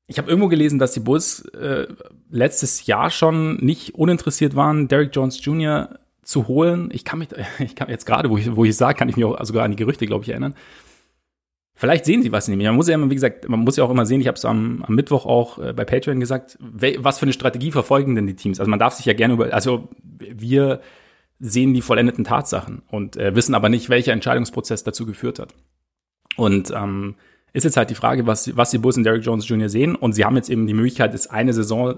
ich 0.07 0.17
habe 0.17 0.29
irgendwo 0.29 0.47
gelesen, 0.47 0.79
dass 0.79 0.93
die 0.93 1.01
Bulls 1.01 1.41
äh, 1.49 1.87
letztes 2.31 2.85
Jahr 2.85 3.11
schon 3.11 3.57
nicht 3.57 3.95
uninteressiert 3.95 4.55
waren, 4.55 4.87
Derrick 4.87 5.13
Jones 5.13 5.43
Jr. 5.43 5.99
zu 6.23 6.47
holen. 6.47 6.89
Ich 6.93 7.03
kann 7.03 7.19
mich, 7.19 7.29
ich 7.59 7.75
kann 7.75 7.89
jetzt 7.89 8.05
gerade, 8.05 8.29
wo 8.29 8.37
ich, 8.37 8.55
wo 8.55 8.63
ich 8.63 8.75
sage, 8.75 8.97
kann 8.97 9.09
ich 9.09 9.17
mich 9.17 9.25
auch 9.25 9.37
sogar 9.43 9.65
an 9.65 9.71
die 9.71 9.77
Gerüchte, 9.77 10.05
glaube 10.05 10.23
ich, 10.23 10.29
erinnern. 10.29 10.55
Vielleicht 11.75 12.05
sehen 12.05 12.23
sie 12.23 12.31
was 12.31 12.47
mir. 12.47 12.55
Man 12.57 12.75
muss 12.75 12.87
ja 12.87 12.95
immer, 12.95 13.09
wie 13.11 13.15
gesagt, 13.15 13.47
man 13.47 13.59
muss 13.59 13.75
ja 13.77 13.83
auch 13.83 13.91
immer 13.91 14.05
sehen, 14.05 14.19
ich 14.19 14.27
habe 14.27 14.37
es 14.37 14.45
am, 14.45 14.83
am 14.87 14.95
Mittwoch 14.95 15.27
auch 15.27 15.59
äh, 15.59 15.73
bei 15.73 15.85
Patreon 15.85 16.19
gesagt, 16.19 16.57
was 16.59 17.19
für 17.19 17.23
eine 17.23 17.33
Strategie 17.33 17.71
verfolgen 17.71 18.15
denn 18.15 18.25
die 18.25 18.35
Teams? 18.35 18.59
Also 18.59 18.69
man 18.69 18.79
darf 18.79 18.93
sich 18.93 19.05
ja 19.05 19.13
gerne 19.13 19.35
über, 19.35 19.53
also 19.53 19.89
wir 20.01 20.81
sehen 21.39 21.75
die 21.75 21.83
vollendeten 21.83 22.23
Tatsachen 22.23 22.81
und 22.89 23.17
äh, 23.17 23.35
wissen 23.35 23.53
aber 23.53 23.69
nicht, 23.69 23.89
welcher 23.89 24.13
Entscheidungsprozess 24.13 24.83
dazu 24.83 25.05
geführt 25.05 25.37
hat. 25.37 25.53
Und 26.35 26.71
ähm, 26.71 27.15
ist 27.57 27.63
jetzt 27.63 27.77
halt 27.77 27.89
die 27.89 27.95
Frage, 27.95 28.27
was, 28.27 28.55
was 28.55 28.69
die 28.69 28.77
Bulls 28.77 28.97
und 28.97 29.03
Derrick 29.03 29.25
Jones 29.25 29.47
Jr. 29.47 29.67
sehen. 29.67 29.95
Und 29.95 30.13
sie 30.13 30.23
haben 30.23 30.35
jetzt 30.35 30.49
eben 30.49 30.67
die 30.67 30.75
Möglichkeit, 30.75 31.13
es 31.13 31.27
eine 31.27 31.53
Saison 31.53 31.97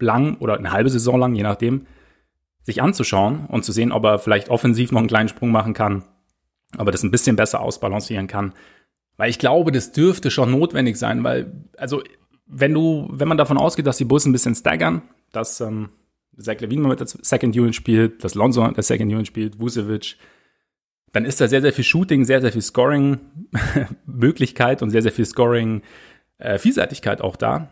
lang 0.00 0.36
oder 0.38 0.58
eine 0.58 0.72
halbe 0.72 0.90
Saison 0.90 1.18
lang, 1.18 1.34
je 1.34 1.44
nachdem, 1.44 1.86
sich 2.64 2.82
anzuschauen 2.82 3.46
und 3.46 3.64
zu 3.64 3.70
sehen, 3.70 3.92
ob 3.92 4.04
er 4.04 4.18
vielleicht 4.18 4.48
offensiv 4.48 4.90
noch 4.90 4.98
einen 4.98 5.08
kleinen 5.08 5.28
Sprung 5.28 5.50
machen 5.50 5.74
kann, 5.74 6.02
ob 6.76 6.88
er 6.88 6.92
das 6.92 7.04
ein 7.04 7.12
bisschen 7.12 7.36
besser 7.36 7.60
ausbalancieren 7.60 8.26
kann. 8.26 8.52
Weil 9.16 9.30
ich 9.30 9.38
glaube, 9.38 9.70
das 9.70 9.92
dürfte 9.92 10.30
schon 10.30 10.50
notwendig 10.50 10.96
sein, 10.96 11.22
weil, 11.22 11.52
also 11.78 12.02
wenn 12.46 12.74
du, 12.74 13.08
wenn 13.10 13.28
man 13.28 13.38
davon 13.38 13.58
ausgeht, 13.58 13.86
dass 13.86 13.98
die 13.98 14.04
Bulls 14.04 14.26
ein 14.26 14.32
bisschen 14.32 14.56
staggern, 14.56 15.02
dass 15.32 15.60
ähm, 15.60 15.90
Zach 16.36 16.60
Levine 16.60 16.82
mal 16.82 16.88
mit 16.88 17.00
der 17.00 17.06
Second 17.06 17.56
Unit 17.56 17.76
spielt, 17.76 18.24
dass 18.24 18.34
Lonzo 18.34 18.68
der 18.68 18.82
Second 18.82 19.12
Unit 19.12 19.26
spielt, 19.26 19.60
Vucevic, 19.60 20.16
dann 21.16 21.24
ist 21.24 21.40
da 21.40 21.48
sehr, 21.48 21.62
sehr 21.62 21.72
viel 21.72 21.82
Shooting, 21.82 22.26
sehr, 22.26 22.42
sehr 22.42 22.52
viel 22.52 22.60
Scoring-Möglichkeit 22.60 24.82
und 24.82 24.90
sehr, 24.90 25.00
sehr 25.00 25.12
viel 25.12 25.24
Scoring-Vielseitigkeit 25.24 27.20
äh, 27.20 27.22
auch 27.22 27.36
da. 27.36 27.70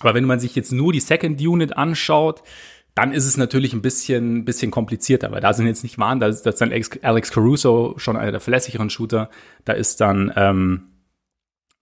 Aber 0.00 0.14
wenn 0.14 0.24
man 0.24 0.40
sich 0.40 0.56
jetzt 0.56 0.72
nur 0.72 0.94
die 0.94 1.00
Second 1.00 1.38
Unit 1.38 1.76
anschaut, 1.76 2.42
dann 2.94 3.12
ist 3.12 3.26
es 3.26 3.36
natürlich 3.36 3.74
ein 3.74 3.82
bisschen, 3.82 4.46
bisschen 4.46 4.70
komplizierter, 4.70 5.30
weil 5.30 5.42
da 5.42 5.52
sind 5.52 5.66
jetzt 5.66 5.82
nicht 5.82 5.98
Waren, 5.98 6.20
da 6.20 6.28
ist, 6.28 6.46
das 6.46 6.54
ist 6.54 6.62
dann 6.62 6.72
Alex 7.02 7.30
Caruso 7.30 7.92
schon 7.98 8.16
einer 8.16 8.32
der 8.32 8.40
verlässlicheren 8.40 8.88
Shooter. 8.88 9.28
Da 9.66 9.74
ist 9.74 10.00
dann, 10.00 10.32
ähm, 10.34 10.86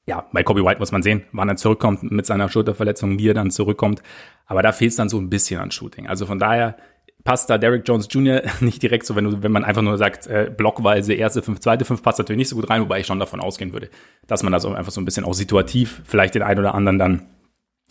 ja, 0.06 0.26
bei 0.33 0.42
Kobe 0.42 0.64
White 0.64 0.80
muss 0.80 0.90
man 0.90 1.04
sehen, 1.04 1.23
wann 1.30 1.49
er 1.49 1.54
zurückkommt 1.54 2.11
mit 2.11 2.26
seiner 2.26 2.49
Schulterverletzung, 2.49 3.21
wie 3.21 3.28
er 3.28 3.35
dann 3.35 3.52
zurückkommt. 3.52 4.02
Aber 4.47 4.62
da 4.62 4.73
fehlt 4.73 4.90
es 4.90 4.97
dann 4.97 5.09
so 5.09 5.18
ein 5.18 5.30
bisschen 5.30 5.61
an 5.61 5.71
Shooting. 5.71 6.09
Also 6.09 6.26
von 6.26 6.40
daher 6.40 6.76
passt 7.25 7.50
da 7.50 7.59
Derek 7.59 7.88
Jones 7.88 8.09
Jr. 8.11 8.43
nicht 8.61 8.83
direkt 8.83 9.07
so, 9.07 9.16
wenn, 9.16 9.25
du, 9.25 9.43
wenn 9.43 9.52
man 9.52 9.64
einfach 9.64 9.83
nur 9.83 9.99
sagt, 9.99 10.26
äh, 10.26 10.52
blockweise 10.54 11.14
erste 11.14 11.43
fünf, 11.43 11.61
zweite 11.61 11.85
fünf 11.85 12.02
passt 12.02 12.19
natürlich 12.19 12.38
nicht 12.38 12.49
so 12.50 12.57
gut 12.57 12.71
rein, 12.71 12.83
wobei 12.83 13.00
ich 13.00 13.07
schon 13.07 13.19
davon 13.19 13.40
ausgehen 13.40 13.73
würde, 13.73 13.88
dass 14.26 14.43
man 14.43 14.52
das 14.52 14.64
einfach 14.64 14.93
so 14.93 15.00
ein 15.00 15.04
bisschen 15.04 15.25
auch 15.25 15.35
situativ 15.35 16.02
vielleicht 16.04 16.35
den 16.35 16.43
einen 16.43 16.61
oder 16.61 16.75
anderen 16.75 16.99
dann 16.99 17.26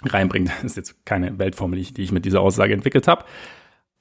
reinbringt. 0.04 0.50
Das 0.50 0.64
ist 0.64 0.78
jetzt 0.78 1.06
keine 1.06 1.38
Weltformel, 1.40 1.82
die 1.84 2.02
ich 2.02 2.12
mit 2.12 2.26
dieser 2.26 2.42
Aussage 2.42 2.74
entwickelt 2.74 3.08
habe. 3.08 3.26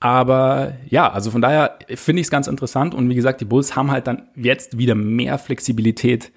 Aber 0.01 0.75
ja, 0.89 1.11
also 1.12 1.31
von 1.31 1.41
daher 1.41 1.79
finde 1.95 2.21
ich 2.21 2.27
es 2.27 2.31
ganz 2.31 2.49
interessant. 2.49 2.95
Und 2.95 3.09
wie 3.09 3.15
gesagt, 3.15 3.41
die 3.41 3.45
Bulls 3.45 3.77
haben 3.77 3.91
halt 3.91 4.09
dann 4.09 4.29
jetzt 4.35 4.77
wieder 4.77 4.97
mehr 4.97 5.39
Flexibilität, 5.39 6.33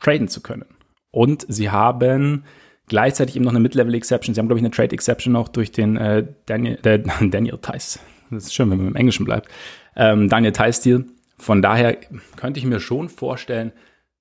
traden 0.00 0.28
zu 0.28 0.40
können. 0.40 0.64
Und 1.10 1.44
sie 1.48 1.70
haben 1.70 2.44
gleichzeitig 2.88 3.36
eben 3.36 3.44
noch 3.44 3.52
eine 3.52 3.60
Mid-Level-Exception. 3.60 4.34
Sie 4.34 4.40
haben, 4.40 4.48
glaube 4.48 4.58
ich, 4.58 4.64
eine 4.64 4.70
Trade-Exception 4.70 5.36
auch 5.36 5.48
durch 5.48 5.72
den 5.72 5.96
äh, 5.96 6.26
Daniel, 6.46 6.78
äh, 6.84 6.98
Daniel 7.20 7.58
Tice. 7.58 8.00
Das 8.30 8.44
ist 8.44 8.54
schön, 8.54 8.70
wenn 8.70 8.78
man 8.78 8.88
im 8.88 8.96
Englischen 8.96 9.24
bleibt. 9.24 9.48
Ähm, 9.96 10.28
Daniel 10.28 10.52
Tice-Deal. 10.52 11.04
Von 11.38 11.62
daher 11.62 11.96
könnte 12.36 12.58
ich 12.58 12.66
mir 12.66 12.80
schon 12.80 13.08
vorstellen, 13.08 13.72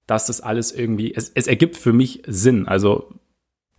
dass 0.06 0.28
das 0.28 0.42
alles 0.42 0.72
irgendwie, 0.72 1.14
es, 1.14 1.30
es 1.34 1.48
ergibt 1.48 1.76
für 1.76 1.94
mich 1.94 2.24
Sinn. 2.26 2.68
Also 2.68 3.14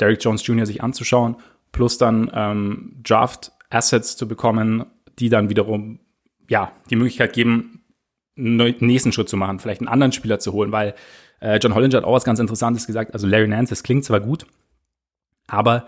Derek 0.00 0.22
Jones 0.22 0.46
Jr. 0.46 0.66
sich 0.66 0.82
anzuschauen, 0.82 1.36
plus 1.72 1.98
dann 1.98 2.30
ähm, 2.34 3.00
Draft-Assets 3.02 4.16
zu 4.16 4.28
bekommen, 4.28 4.84
die 5.18 5.28
dann 5.28 5.50
wiederum 5.50 6.00
ja 6.48 6.72
die 6.90 6.96
Möglichkeit 6.96 7.32
geben, 7.32 7.82
einen 8.36 8.74
nächsten 8.80 9.12
Schritt 9.12 9.28
zu 9.28 9.36
machen, 9.36 9.58
vielleicht 9.58 9.80
einen 9.80 9.88
anderen 9.88 10.12
Spieler 10.12 10.38
zu 10.38 10.52
holen, 10.52 10.70
weil 10.70 10.94
äh, 11.40 11.58
John 11.58 11.74
Hollinger 11.74 11.98
hat 11.98 12.04
auch 12.04 12.14
was 12.14 12.24
ganz 12.24 12.38
Interessantes 12.38 12.86
gesagt. 12.86 13.14
Also 13.14 13.26
Larry 13.26 13.48
Nance, 13.48 13.70
das 13.70 13.82
klingt 13.82 14.04
zwar 14.04 14.20
gut, 14.20 14.46
aber 15.48 15.86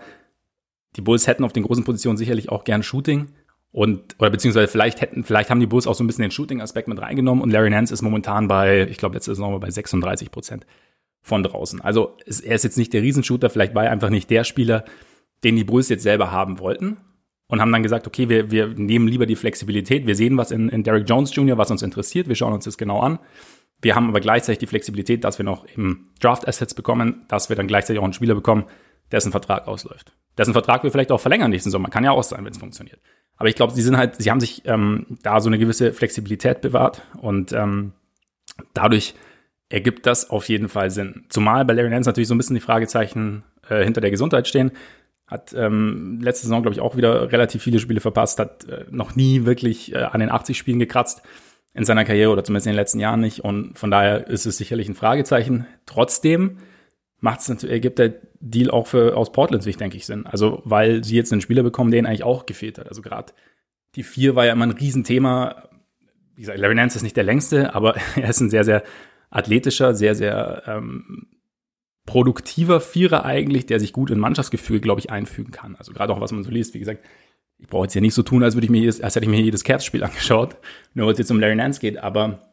die 0.97 1.01
Bulls 1.01 1.27
hätten 1.27 1.45
auf 1.45 1.53
den 1.53 1.63
großen 1.63 1.85
Positionen 1.85 2.17
sicherlich 2.17 2.49
auch 2.49 2.65
gern 2.65 2.83
Shooting. 2.83 3.29
Und, 3.71 4.17
oder 4.19 4.29
beziehungsweise 4.29 4.67
vielleicht 4.67 4.99
hätten, 4.99 5.23
vielleicht 5.23 5.49
haben 5.49 5.61
die 5.61 5.67
Bulls 5.67 5.87
auch 5.87 5.95
so 5.95 6.03
ein 6.03 6.07
bisschen 6.07 6.23
den 6.23 6.31
Shooting-Aspekt 6.31 6.89
mit 6.89 7.01
reingenommen 7.01 7.41
und 7.41 7.51
Larry 7.51 7.69
Nance 7.69 7.93
ist 7.93 8.01
momentan 8.01 8.49
bei, 8.49 8.85
ich 8.89 8.97
glaube, 8.97 9.15
letzte 9.15 9.31
Saison 9.31 9.57
bei 9.61 9.71
36 9.71 10.29
Prozent 10.29 10.65
von 11.21 11.41
draußen. 11.41 11.79
Also 11.79 12.17
er 12.25 12.55
ist 12.55 12.63
jetzt 12.65 12.77
nicht 12.77 12.91
der 12.91 13.01
Riesenshooter, 13.01 13.49
vielleicht 13.49 13.73
war 13.73 13.85
er 13.85 13.91
einfach 13.91 14.09
nicht 14.09 14.29
der 14.29 14.43
Spieler, 14.43 14.83
den 15.45 15.55
die 15.55 15.63
Bulls 15.63 15.87
jetzt 15.87 16.03
selber 16.03 16.31
haben 16.31 16.59
wollten 16.59 16.97
und 17.47 17.61
haben 17.61 17.71
dann 17.71 17.83
gesagt, 17.83 18.07
okay, 18.07 18.27
wir, 18.27 18.51
wir 18.51 18.67
nehmen 18.67 19.07
lieber 19.07 19.25
die 19.25 19.37
Flexibilität, 19.37 20.05
wir 20.05 20.15
sehen 20.15 20.35
was 20.35 20.51
in, 20.51 20.67
in 20.67 20.83
Derek 20.83 21.07
Jones 21.07 21.33
Jr., 21.33 21.57
was 21.57 21.71
uns 21.71 21.81
interessiert, 21.81 22.27
wir 22.27 22.35
schauen 22.35 22.53
uns 22.53 22.65
das 22.65 22.77
genau 22.77 22.99
an. 22.99 23.19
Wir 23.81 23.95
haben 23.95 24.09
aber 24.09 24.19
gleichzeitig 24.19 24.59
die 24.59 24.67
Flexibilität, 24.67 25.23
dass 25.23 25.37
wir 25.37 25.45
noch 25.45 25.65
im 25.75 26.09
Draft 26.19 26.47
Assets 26.47 26.73
bekommen, 26.73 27.25
dass 27.29 27.49
wir 27.49 27.55
dann 27.55 27.67
gleichzeitig 27.67 27.99
auch 27.99 28.03
einen 28.03 28.13
Spieler 28.13 28.35
bekommen, 28.35 28.65
dessen 29.11 29.31
Vertrag 29.31 29.67
ausläuft. 29.67 30.13
Dessen 30.37 30.53
Vertrag 30.53 30.83
wir 30.83 30.91
vielleicht 30.91 31.11
auch 31.11 31.19
verlängern 31.19 31.51
nächsten 31.51 31.71
Sommer. 31.71 31.89
Kann 31.89 32.03
ja 32.03 32.11
auch 32.11 32.23
sein, 32.23 32.43
wenn 32.45 32.51
es 32.51 32.57
funktioniert. 32.57 32.99
Aber 33.35 33.49
ich 33.49 33.55
glaube, 33.55 33.73
sie 33.73 33.81
sind 33.81 33.97
halt, 33.97 34.15
sie 34.15 34.29
haben 34.29 34.39
sich 34.39 34.63
ähm, 34.65 35.17
da 35.23 35.41
so 35.41 35.49
eine 35.49 35.57
gewisse 35.57 35.93
Flexibilität 35.93 36.61
bewahrt 36.61 37.01
und 37.19 37.51
ähm, 37.53 37.93
dadurch 38.73 39.15
ergibt 39.69 40.05
das 40.05 40.29
auf 40.29 40.47
jeden 40.49 40.69
Fall 40.69 40.91
Sinn. 40.91 41.25
Zumal 41.29 41.65
bei 41.65 41.73
Larry 41.73 41.89
Nance 41.89 42.09
natürlich 42.09 42.27
so 42.27 42.35
ein 42.35 42.37
bisschen 42.37 42.55
die 42.55 42.61
Fragezeichen 42.61 43.43
äh, 43.67 43.83
hinter 43.83 44.01
der 44.01 44.11
Gesundheit 44.11 44.47
stehen. 44.47 44.71
Hat 45.27 45.53
ähm, 45.53 46.19
letzte 46.21 46.45
Saison, 46.45 46.61
glaube 46.61 46.75
ich, 46.75 46.81
auch 46.81 46.97
wieder 46.97 47.31
relativ 47.31 47.63
viele 47.63 47.79
Spiele 47.79 48.01
verpasst, 48.01 48.37
hat 48.37 48.65
äh, 48.65 48.85
noch 48.89 49.15
nie 49.15 49.45
wirklich 49.45 49.93
äh, 49.93 49.99
an 49.99 50.19
den 50.19 50.29
80 50.29 50.57
Spielen 50.57 50.79
gekratzt 50.79 51.21
in 51.73 51.85
seiner 51.85 52.03
Karriere 52.03 52.31
oder 52.31 52.43
zumindest 52.43 52.67
in 52.67 52.73
den 52.73 52.77
letzten 52.77 52.99
Jahren 52.99 53.21
nicht. 53.21 53.39
Und 53.39 53.77
von 53.77 53.89
daher 53.89 54.27
ist 54.27 54.45
es 54.45 54.57
sicherlich 54.57 54.89
ein 54.89 54.95
Fragezeichen. 54.95 55.65
Trotzdem 55.85 56.57
macht 57.21 57.39
es 57.39 57.49
natürlich, 57.49 57.73
ergibt 57.73 57.99
der 57.99 58.15
Deal 58.39 58.69
auch 58.69 58.87
für 58.87 59.15
aus 59.15 59.31
Portlands 59.31 59.63
Sicht, 59.63 59.79
denke 59.79 59.95
ich, 59.95 60.05
Sinn. 60.05 60.25
Also, 60.25 60.61
weil 60.65 61.03
sie 61.03 61.15
jetzt 61.15 61.31
einen 61.31 61.41
Spieler 61.41 61.63
bekommen, 61.63 61.91
den 61.91 62.05
eigentlich 62.05 62.23
auch 62.23 62.45
gefehlt 62.45 62.77
hat. 62.77 62.89
Also 62.89 63.01
gerade 63.01 63.31
die 63.95 64.03
vier 64.03 64.35
war 64.35 64.45
ja 64.45 64.53
immer 64.53 64.65
ein 64.65 64.71
Riesenthema. 64.71 65.69
Wie 66.35 66.41
gesagt, 66.41 66.59
Larry 66.59 66.75
Nance 66.75 66.97
ist 66.97 67.03
nicht 67.03 67.15
der 67.15 67.23
längste, 67.23 67.73
aber 67.75 67.95
er 68.15 68.29
ist 68.29 68.41
ein 68.41 68.49
sehr, 68.49 68.63
sehr 68.63 68.83
athletischer, 69.29 69.93
sehr, 69.93 70.15
sehr 70.15 70.63
ähm, 70.65 71.27
produktiver 72.05 72.81
Vierer 72.81 73.23
eigentlich, 73.23 73.67
der 73.67 73.79
sich 73.79 73.93
gut 73.93 74.09
in 74.09 74.19
Mannschaftsgefühl, 74.19 74.79
glaube 74.79 74.99
ich, 74.99 75.11
einfügen 75.11 75.51
kann. 75.51 75.75
Also 75.75 75.93
gerade 75.93 76.13
auch, 76.13 76.19
was 76.19 76.31
man 76.31 76.43
so 76.43 76.49
liest, 76.49 76.73
wie 76.73 76.79
gesagt, 76.79 77.05
ich 77.59 77.67
brauche 77.67 77.85
jetzt 77.85 77.93
hier 77.93 78.01
nicht 78.01 78.15
so 78.15 78.23
tun, 78.23 78.43
als 78.43 78.55
würde 78.55 78.65
ich 78.65 78.71
mir 78.71 78.81
jedes, 78.81 79.01
als 79.01 79.15
hätte 79.15 79.25
ich 79.25 79.29
mir 79.29 79.39
jedes 79.39 79.63
Cavs-Spiel 79.63 80.03
angeschaut, 80.03 80.57
nur 80.95 81.05
weil 81.05 81.13
es 81.13 81.19
jetzt 81.19 81.29
um 81.29 81.39
Larry 81.39 81.55
Nance 81.55 81.79
geht, 81.79 81.97
aber 81.99 82.50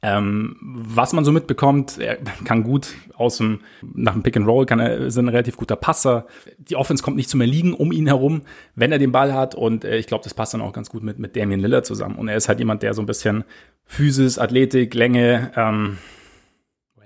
ähm, 0.00 0.56
was 0.60 1.12
man 1.12 1.24
so 1.24 1.32
mitbekommt, 1.32 1.98
er 1.98 2.16
kann 2.44 2.62
gut 2.62 2.94
aus 3.16 3.38
dem, 3.38 3.60
nach 3.82 4.12
dem 4.12 4.22
Pick 4.22 4.36
and 4.36 4.46
Roll 4.46 4.64
kann 4.64 4.78
er, 4.78 4.98
ist 4.98 5.18
ein 5.18 5.28
relativ 5.28 5.56
guter 5.56 5.74
Passer. 5.74 6.26
Die 6.58 6.76
Offense 6.76 7.02
kommt 7.02 7.16
nicht 7.16 7.28
zum 7.28 7.40
Erliegen 7.40 7.74
um 7.74 7.90
ihn 7.90 8.06
herum, 8.06 8.42
wenn 8.76 8.92
er 8.92 8.98
den 8.98 9.10
Ball 9.10 9.34
hat 9.34 9.56
und 9.56 9.84
äh, 9.84 9.98
ich 9.98 10.06
glaube, 10.06 10.22
das 10.22 10.34
passt 10.34 10.54
dann 10.54 10.60
auch 10.60 10.72
ganz 10.72 10.88
gut 10.88 11.02
mit, 11.02 11.18
mit 11.18 11.34
Damian 11.34 11.60
Lillard 11.60 11.84
zusammen. 11.84 12.14
Und 12.14 12.28
er 12.28 12.36
ist 12.36 12.48
halt 12.48 12.60
jemand, 12.60 12.84
der 12.84 12.94
so 12.94 13.02
ein 13.02 13.06
bisschen 13.06 13.42
Physis, 13.86 14.38
Athletik, 14.38 14.94
Länge, 14.94 15.50
ähm, 15.56 15.98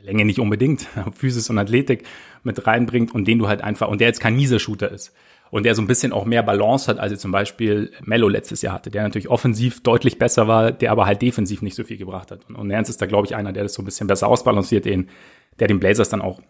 Länge 0.02 0.24
nicht 0.26 0.38
unbedingt, 0.38 0.86
Physis 1.14 1.48
und 1.48 1.58
Athletik 1.58 2.04
mit 2.42 2.66
reinbringt 2.66 3.14
und 3.14 3.26
den 3.26 3.38
du 3.38 3.48
halt 3.48 3.62
einfach, 3.62 3.88
und 3.88 4.00
der 4.00 4.08
jetzt 4.08 4.20
kein 4.20 4.36
mieser 4.36 4.58
Shooter 4.58 4.90
ist 4.90 5.14
und 5.52 5.64
der 5.64 5.74
so 5.74 5.82
ein 5.82 5.86
bisschen 5.86 6.14
auch 6.14 6.24
mehr 6.24 6.42
Balance 6.42 6.90
hat, 6.90 6.98
als 6.98 7.12
er 7.12 7.18
zum 7.18 7.30
Beispiel 7.30 7.92
Mello 8.02 8.26
letztes 8.26 8.62
Jahr 8.62 8.72
hatte, 8.72 8.90
der 8.90 9.02
natürlich 9.02 9.28
offensiv 9.28 9.82
deutlich 9.82 10.18
besser 10.18 10.48
war, 10.48 10.72
der 10.72 10.90
aber 10.90 11.04
halt 11.04 11.20
defensiv 11.20 11.60
nicht 11.60 11.74
so 11.74 11.84
viel 11.84 11.98
gebracht 11.98 12.30
hat. 12.30 12.48
Und, 12.48 12.56
und 12.56 12.68
Nance 12.68 12.90
ist 12.90 13.02
da, 13.02 13.06
glaube 13.06 13.26
ich, 13.26 13.36
einer, 13.36 13.52
der 13.52 13.64
das 13.64 13.74
so 13.74 13.82
ein 13.82 13.84
bisschen 13.84 14.06
besser 14.06 14.28
ausbalanciert, 14.28 14.86
den, 14.86 15.10
der 15.58 15.68
den 15.68 15.78
Blazers 15.78 16.08
dann 16.08 16.22
auch 16.22 16.40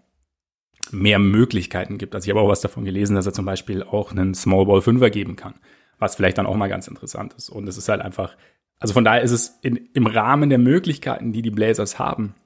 mehr 0.92 1.18
Möglichkeiten 1.18 1.98
gibt. 1.98 2.14
Also 2.14 2.26
ich 2.26 2.30
habe 2.30 2.46
auch 2.46 2.48
was 2.48 2.60
davon 2.60 2.84
gelesen, 2.84 3.16
dass 3.16 3.26
er 3.26 3.32
zum 3.32 3.44
Beispiel 3.44 3.82
auch 3.82 4.12
einen 4.12 4.34
Small 4.34 4.66
Ball 4.66 4.82
Fünfer 4.82 5.10
geben 5.10 5.34
kann, 5.34 5.54
was 5.98 6.14
vielleicht 6.14 6.38
dann 6.38 6.46
auch 6.46 6.54
mal 6.54 6.68
ganz 6.68 6.86
interessant 6.86 7.34
ist. 7.34 7.50
Und 7.50 7.68
es 7.68 7.76
ist 7.76 7.88
halt 7.88 8.02
einfach, 8.02 8.36
also 8.78 8.94
von 8.94 9.02
daher 9.02 9.22
ist 9.22 9.32
es 9.32 9.58
in, 9.62 9.88
im 9.94 10.06
Rahmen 10.06 10.48
der 10.48 10.58
Möglichkeiten, 10.58 11.32
die 11.32 11.42
die 11.42 11.50
Blazers 11.50 11.98
haben, 11.98 12.36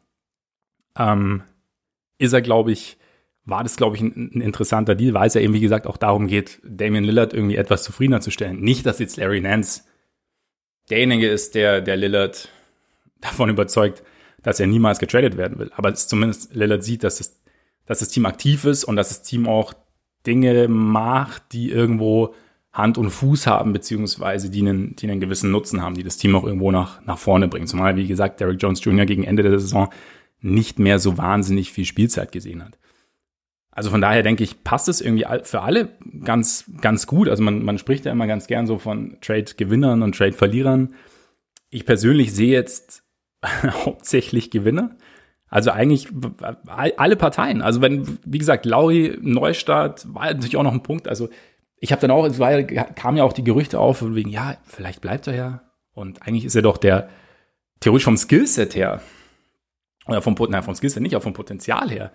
ähm, 0.99 1.43
ist 2.17 2.33
er, 2.33 2.41
glaube 2.41 2.73
ich, 2.73 2.97
war 3.47 3.63
das, 3.63 3.77
glaube 3.77 3.97
ich, 3.97 4.03
ein, 4.03 4.31
ein, 4.35 4.41
interessanter 4.41 4.95
Deal, 4.95 5.15
weil 5.15 5.29
es 5.29 5.35
ja 5.35 5.41
eben, 5.41 5.55
wie 5.55 5.61
gesagt, 5.61 5.87
auch 5.87 5.97
darum 5.97 6.27
geht, 6.27 6.61
Damian 6.65 7.05
Lillard 7.05 7.33
irgendwie 7.33 7.57
etwas 7.57 7.85
zufriedener 7.85 8.21
zu 8.21 8.31
stellen. 8.31 8.61
Nicht, 8.61 8.85
dass 8.85 8.99
jetzt 8.99 9.17
Larry 9.17 9.41
Nance 9.41 9.85
derjenige 10.91 11.29
ist, 11.29 11.55
der, 11.55 11.81
der 11.81 11.97
Lillard 11.97 12.49
davon 13.21 13.49
überzeugt, 13.49 14.03
dass 14.43 14.61
er 14.61 14.67
niemals 14.67 14.99
getradet 14.99 15.37
werden 15.37 15.59
will. 15.59 15.71
Aber 15.75 15.91
es 15.91 16.09
zumindest 16.09 16.55
Lillard 16.55 16.83
sieht, 16.83 17.05
dass, 17.05 17.21
es, 17.21 17.41
dass 17.87 18.01
das 18.01 18.09
Team 18.09 18.27
aktiv 18.27 18.65
ist 18.65 18.85
und 18.85 18.97
dass 18.97 19.09
das 19.09 19.23
Team 19.23 19.47
auch 19.49 19.73
Dinge 20.27 20.67
macht, 20.69 21.53
die 21.53 21.71
irgendwo 21.71 22.35
Hand 22.73 22.99
und 22.99 23.11
Fuß 23.11 23.47
haben, 23.47 23.73
beziehungsweise 23.73 24.51
die 24.51 24.61
einen, 24.61 24.97
die 24.97 25.09
einen 25.09 25.21
gewissen 25.21 25.51
Nutzen 25.51 25.83
haben, 25.83 25.95
die 25.95 26.03
das 26.03 26.19
Team 26.19 26.35
auch 26.35 26.45
irgendwo 26.45 26.73
nach, 26.73 27.01
nach 27.07 27.17
vorne 27.17 27.49
bringen. 27.49 27.67
Zumal, 27.67 27.97
wie 27.97 28.07
gesagt, 28.07 28.41
Derek 28.41 28.61
Jones 28.61 28.85
Jr. 28.85 29.07
gegen 29.07 29.25
Ende 29.25 29.45
der 29.45 29.59
Saison 29.59 29.89
nicht 30.41 30.79
mehr 30.79 30.99
so 30.99 31.17
wahnsinnig 31.17 31.73
viel 31.73 31.87
Spielzeit 31.87 32.33
gesehen 32.33 32.63
hat. 32.63 32.77
Also 33.77 33.91
von 33.91 34.01
daher 34.01 34.23
denke 34.23 34.43
ich, 34.43 34.65
passt 34.65 34.89
es 34.89 35.03
irgendwie 35.03 35.27
für 35.43 35.61
alle 35.61 35.91
ganz, 36.25 36.65
ganz 36.81 37.07
gut. 37.07 37.29
Also 37.29 37.43
man, 37.43 37.63
man 37.63 37.77
spricht 37.77 38.07
ja 38.07 38.13
immer 38.13 38.27
ganz 38.27 38.47
gern 38.47 38.67
so 38.67 38.79
von 38.79 39.19
Trade-Gewinnern 39.21 40.03
und 40.03 40.17
Trade-Verlierern. 40.17 40.95
Ich 41.69 41.85
persönlich 41.85 42.33
sehe 42.33 42.53
jetzt 42.53 43.05
hauptsächlich 43.85 44.51
Gewinner. 44.51 44.97
Also 45.49 45.73
eigentlich 45.73 46.09
alle 46.67 47.17
Parteien. 47.17 47.61
Also 47.61 47.83
wenn, 47.83 48.19
wie 48.25 48.39
gesagt, 48.39 48.65
Lauri, 48.65 49.19
Neustart, 49.21 50.07
war 50.15 50.25
natürlich 50.25 50.57
auch 50.57 50.63
noch 50.63 50.73
ein 50.73 50.83
Punkt. 50.83 51.07
Also 51.07 51.29
ich 51.79 51.93
habe 51.93 52.01
dann 52.01 52.11
auch, 52.11 52.25
es 52.25 52.39
war, 52.39 52.63
kamen 52.63 53.19
ja 53.19 53.25
auch 53.25 53.35
die 53.35 53.45
Gerüchte 53.45 53.79
auf, 53.79 54.03
wegen, 54.03 54.31
ja, 54.31 54.57
vielleicht 54.65 55.03
bleibt 55.03 55.27
er 55.27 55.35
ja. 55.35 55.63
Und 55.93 56.23
eigentlich 56.23 56.47
ist 56.47 56.57
er 56.57 56.63
doch 56.63 56.79
der, 56.79 57.11
theoretisch 57.81 58.05
vom 58.05 58.17
Skillset 58.17 58.75
her, 58.75 59.03
oder 60.07 60.23
vom, 60.23 60.35
nein, 60.49 60.63
vom 60.63 60.75
Skillset 60.75 61.03
nicht, 61.03 61.15
auch 61.15 61.23
vom 61.23 61.35
Potenzial 61.35 61.91
her, 61.91 62.11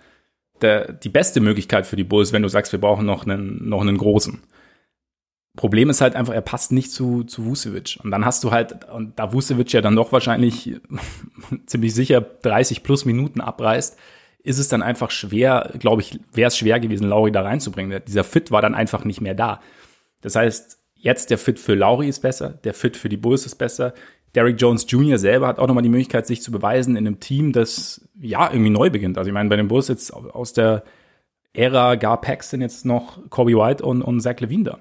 der, 0.62 0.92
die 0.92 1.08
beste 1.08 1.40
Möglichkeit 1.40 1.86
für 1.86 1.96
die 1.96 2.04
Bulls, 2.04 2.32
wenn 2.32 2.42
du 2.42 2.48
sagst, 2.48 2.72
wir 2.72 2.80
brauchen 2.80 3.06
noch 3.06 3.26
einen, 3.26 3.68
noch 3.68 3.80
einen 3.80 3.98
großen. 3.98 4.42
Problem 5.54 5.90
ist 5.90 6.00
halt 6.00 6.16
einfach, 6.16 6.32
er 6.32 6.40
passt 6.40 6.72
nicht 6.72 6.90
zu, 6.90 7.24
zu 7.24 7.44
Vucevic. 7.44 7.98
Und 8.02 8.10
dann 8.10 8.24
hast 8.24 8.42
du 8.42 8.52
halt, 8.52 8.88
und 8.90 9.18
da 9.18 9.32
Vucevic 9.32 9.72
ja 9.72 9.82
dann 9.82 9.96
doch 9.96 10.10
wahrscheinlich 10.10 10.80
ziemlich 11.66 11.94
sicher 11.94 12.20
30 12.20 12.82
plus 12.82 13.04
Minuten 13.04 13.40
abreißt, 13.40 13.98
ist 14.44 14.58
es 14.58 14.68
dann 14.68 14.82
einfach 14.82 15.10
schwer, 15.10 15.72
glaube 15.78 16.02
ich, 16.02 16.18
wäre 16.32 16.48
es 16.48 16.56
schwer 16.56 16.80
gewesen, 16.80 17.08
Lauri 17.08 17.30
da 17.30 17.42
reinzubringen. 17.42 18.02
Dieser 18.06 18.24
Fit 18.24 18.50
war 18.50 18.62
dann 18.62 18.74
einfach 18.74 19.04
nicht 19.04 19.20
mehr 19.20 19.34
da. 19.34 19.60
Das 20.22 20.36
heißt, 20.36 20.78
jetzt 20.94 21.30
der 21.30 21.38
Fit 21.38 21.60
für 21.60 21.74
Lauri 21.74 22.08
ist 22.08 22.20
besser, 22.20 22.50
der 22.50 22.74
Fit 22.74 22.96
für 22.96 23.08
die 23.08 23.16
Bulls 23.16 23.46
ist 23.46 23.56
besser. 23.56 23.92
Derrick 24.34 24.60
Jones 24.60 24.86
Jr. 24.88 25.18
selber 25.18 25.46
hat 25.46 25.58
auch 25.58 25.66
nochmal 25.66 25.82
die 25.82 25.90
Möglichkeit, 25.90 26.26
sich 26.26 26.40
zu 26.40 26.50
beweisen 26.50 26.96
in 26.96 27.06
einem 27.06 27.20
Team, 27.20 27.52
das 27.52 28.08
ja 28.18 28.50
irgendwie 28.50 28.70
neu 28.70 28.90
beginnt. 28.90 29.18
Also 29.18 29.28
ich 29.28 29.34
meine, 29.34 29.48
bei 29.48 29.56
den 29.56 29.68
Bulls 29.68 29.88
jetzt 29.88 30.12
aus 30.12 30.52
der 30.52 30.84
Ära 31.52 31.96
Gar 31.96 32.20
Paxton 32.20 32.62
jetzt 32.62 32.86
noch 32.86 33.18
Kobe 33.28 33.52
White 33.52 33.84
und, 33.84 34.00
und 34.00 34.20
Zach 34.20 34.40
Levine 34.40 34.64
da. 34.64 34.78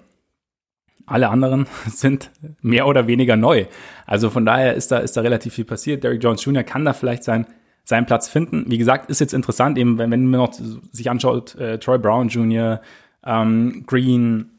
Alle 1.06 1.30
anderen 1.30 1.68
sind 1.88 2.32
mehr 2.62 2.88
oder 2.88 3.08
weniger 3.08 3.36
neu. 3.36 3.66
Also 4.06 4.30
von 4.30 4.46
daher 4.46 4.76
ist 4.76 4.92
da, 4.92 5.00
ist 5.00 5.18
da 5.18 5.22
relativ 5.22 5.54
viel 5.54 5.66
passiert. 5.66 6.04
Derrick 6.04 6.24
Jones 6.24 6.46
Jr. 6.46 6.64
kann 6.64 6.86
da 6.86 6.94
vielleicht 6.94 7.24
sein, 7.26 7.46
seinen 7.84 8.06
Platz 8.06 8.30
finden. 8.30 8.66
Wie 8.68 8.78
gesagt, 8.78 9.10
ist 9.10 9.20
jetzt 9.20 9.34
interessant, 9.34 9.78
eben 9.78 9.98
wenn, 9.98 10.12
wenn 10.12 10.28
man 10.28 10.40
noch 10.40 10.54
sich 10.54 11.10
anschaut, 11.10 11.56
äh, 11.56 11.78
Troy 11.78 11.98
Brown 11.98 12.30
Jr., 12.30 12.82
ähm, 13.26 13.84
Green, 13.86 14.52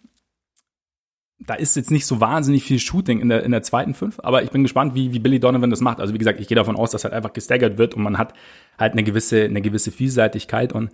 da 1.46 1.54
ist 1.54 1.76
jetzt 1.76 1.90
nicht 1.90 2.06
so 2.06 2.20
wahnsinnig 2.20 2.64
viel 2.64 2.78
Shooting 2.78 3.20
in 3.20 3.28
der, 3.28 3.42
in 3.42 3.50
der 3.50 3.62
zweiten 3.62 3.94
Fünf, 3.94 4.20
aber 4.22 4.42
ich 4.42 4.50
bin 4.50 4.62
gespannt, 4.62 4.94
wie, 4.94 5.12
wie 5.12 5.18
Billy 5.18 5.40
Donovan 5.40 5.70
das 5.70 5.80
macht. 5.80 6.00
Also 6.00 6.14
wie 6.14 6.18
gesagt, 6.18 6.40
ich 6.40 6.48
gehe 6.48 6.56
davon 6.56 6.76
aus, 6.76 6.90
dass 6.90 7.04
halt 7.04 7.14
einfach 7.14 7.32
gestaggert 7.32 7.78
wird 7.78 7.94
und 7.94 8.02
man 8.02 8.18
hat 8.18 8.34
halt 8.78 8.92
eine 8.92 9.02
gewisse, 9.02 9.44
eine 9.44 9.62
gewisse 9.62 9.90
Vielseitigkeit 9.90 10.72
und 10.72 10.90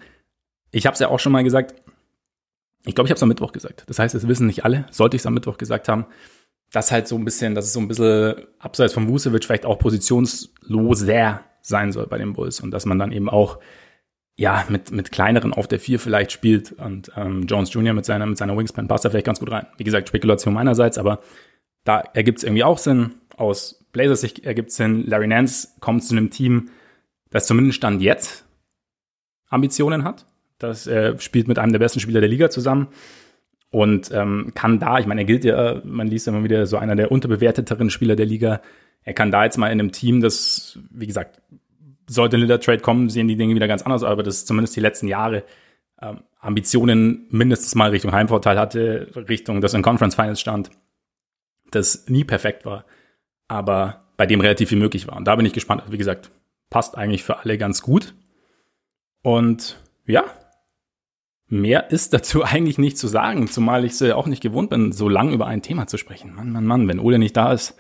ich 0.71 0.87
habe 0.87 0.95
es 0.95 1.01
ja 1.01 1.09
auch 1.09 1.19
schon 1.19 1.33
mal 1.33 1.45
gesagt, 1.45 1.75
ich 2.85 2.95
glaube, 2.95 3.07
ich 3.07 3.11
habe 3.11 3.17
es 3.17 3.23
am 3.23 3.29
Mittwoch 3.29 3.53
gesagt. 3.53 3.85
Das 3.87 3.99
heißt, 3.99 4.15
es 4.15 4.29
wissen 4.29 4.47
nicht 4.47 4.65
alle, 4.65 4.87
sollte 4.91 5.17
ich 5.17 5.23
es 5.23 5.27
am 5.27 5.35
Mittwoch 5.35 5.59
gesagt 5.59 5.89
haben, 5.89 6.07
dass 6.73 6.93
halt 6.93 7.09
so 7.09 7.17
ein 7.17 7.25
bisschen, 7.25 7.55
dass 7.55 7.67
es 7.67 7.73
so 7.73 7.81
ein 7.81 7.89
bisschen 7.89 8.47
abseits 8.59 8.95
von 8.95 9.09
Vucevic 9.09 9.45
vielleicht 9.45 9.67
auch 9.67 9.79
positionsloser 9.79 11.41
sein 11.61 11.93
soll 11.93 12.07
bei 12.07 12.19
den 12.19 12.35
Bulls 12.35 12.61
und 12.61 12.71
dass 12.71 12.87
man 12.87 12.99
dann 12.99 13.13
eben 13.13 13.29
auch 13.29 13.59
ja 14.39 14.65
mit 14.69 14.93
mit 14.93 15.11
kleineren 15.11 15.53
auf 15.53 15.67
der 15.67 15.81
vier 15.81 15.99
vielleicht 15.99 16.33
spielt 16.33 16.73
und 16.73 17.11
ähm, 17.17 17.43
Jones 17.47 17.73
Jr. 17.75 17.93
mit 17.93 18.07
seiner 18.07 18.25
mit 18.25 18.39
seiner 18.39 18.57
Wingspan 18.57 18.89
passt 18.89 19.05
da 19.05 19.11
vielleicht 19.11 19.27
ganz 19.27 19.41
gut 19.41 19.51
rein. 19.51 19.67
Wie 19.77 19.85
gesagt, 19.85 20.09
Spekulation 20.09 20.55
meinerseits, 20.55 20.97
aber 20.97 21.21
da 21.85 22.01
ergibt 22.15 22.39
es 22.39 22.45
irgendwie 22.45 22.65
auch 22.65 22.79
Sinn. 22.79 23.17
Aus 23.37 23.85
Blazers 23.93 24.21
Sicht 24.21 24.45
ergibt 24.45 24.71
Sinn. 24.71 25.05
Larry 25.07 25.27
Nance 25.27 25.69
kommt 25.81 26.05
zu 26.05 26.15
einem 26.15 26.31
Team, 26.31 26.71
das 27.31 27.47
zumindest 27.47 27.77
Stand 27.77 28.01
jetzt 28.01 28.45
Ambitionen 29.49 30.05
hat. 30.05 30.27
Das 30.59 30.87
äh, 30.87 31.19
spielt 31.19 31.49
mit 31.49 31.59
einem 31.59 31.73
der 31.73 31.81
besten 31.81 32.01
Spieler 32.01 32.21
der 32.21 32.29
Liga 32.29 32.49
zusammen 32.49 32.89
und 33.71 34.11
ähm, 34.13 34.53
kann 34.55 34.79
da, 34.79 34.99
ich 34.99 35.07
meine, 35.07 35.23
er 35.23 35.27
gilt 35.27 35.45
ja, 35.45 35.81
man 35.85 36.07
liest 36.07 36.29
immer 36.29 36.45
wieder 36.45 36.67
so 36.67 36.77
einer 36.79 36.97
der 36.97 37.11
unterbewerteteren 37.11 37.91
Spieler 37.91 38.17
der 38.17 38.27
Liga, 38.27 38.61
er 39.03 39.15
kann 39.15 39.31
da 39.31 39.45
jetzt 39.45 39.59
mal 39.59 39.69
in 39.69 39.81
einem 39.81 39.93
Team, 39.93 40.21
das, 40.21 40.79
wie 40.91 41.07
gesagt, 41.07 41.41
sollte 42.09 42.37
ein 42.37 42.41
Lillard 42.41 42.65
Trade 42.65 42.81
kommen, 42.81 43.11
sehen 43.11 43.29
die 43.29 43.37
Dinge 43.37 43.55
wieder 43.55 43.69
ganz 43.69 43.83
anders, 43.83 44.03
aber 44.03 44.23
das 44.23 44.39
ist 44.39 44.49
zumindest 44.49 44.75
die 44.75 44.81
letzten 44.81 45.07
Jahre 45.07 45.45
ähm, 46.01 46.21
Ambitionen 46.41 47.27
mindestens 47.31 47.75
mal 47.75 47.91
Richtung 47.91 48.13
Heimvorteil 48.13 48.59
hatte, 48.59 49.09
Richtung, 49.29 49.61
das 49.61 49.75
in 49.75 49.83
Conference 49.83 50.15
Finals 50.15 50.41
stand, 50.41 50.71
das 51.71 52.09
nie 52.09 52.25
perfekt 52.25 52.65
war, 52.65 52.85
aber 53.47 54.05
bei 54.17 54.27
dem 54.27 54.41
relativ 54.41 54.71
viel 54.71 54.79
möglich 54.79 55.07
war. 55.07 55.17
Und 55.17 55.27
da 55.27 55.37
bin 55.37 55.47
ich 55.47 55.53
gespannt. 55.53 55.83
Wie 55.91 55.99
gesagt, 55.99 56.31
passt 56.71 56.97
eigentlich 56.97 57.25
für 57.25 57.39
alle 57.39 57.59
ganz 57.59 57.83
gut. 57.83 58.15
Und 59.23 59.79
ja, 60.07 60.25
mehr 61.47 61.91
ist 61.91 62.13
dazu 62.13 62.43
eigentlich 62.45 62.79
nicht 62.79 62.99
zu 62.99 63.09
sagen, 63.09 63.49
zumal 63.49 63.85
ich 63.85 63.93
es 63.93 64.03
auch 64.03 64.27
nicht 64.27 64.43
gewohnt 64.43 64.71
bin, 64.71 64.93
so 64.93 65.09
lang 65.09 65.33
über 65.33 65.47
ein 65.47 65.63
Thema 65.63 65.87
zu 65.87 65.99
sprechen. 65.99 66.35
Mann, 66.35 66.51
Mann, 66.51 66.67
Mann, 66.67 66.89
wenn 66.89 67.01
Ole 67.01 67.19
nicht 67.19 67.37
da 67.37 67.53
ist, 67.53 67.77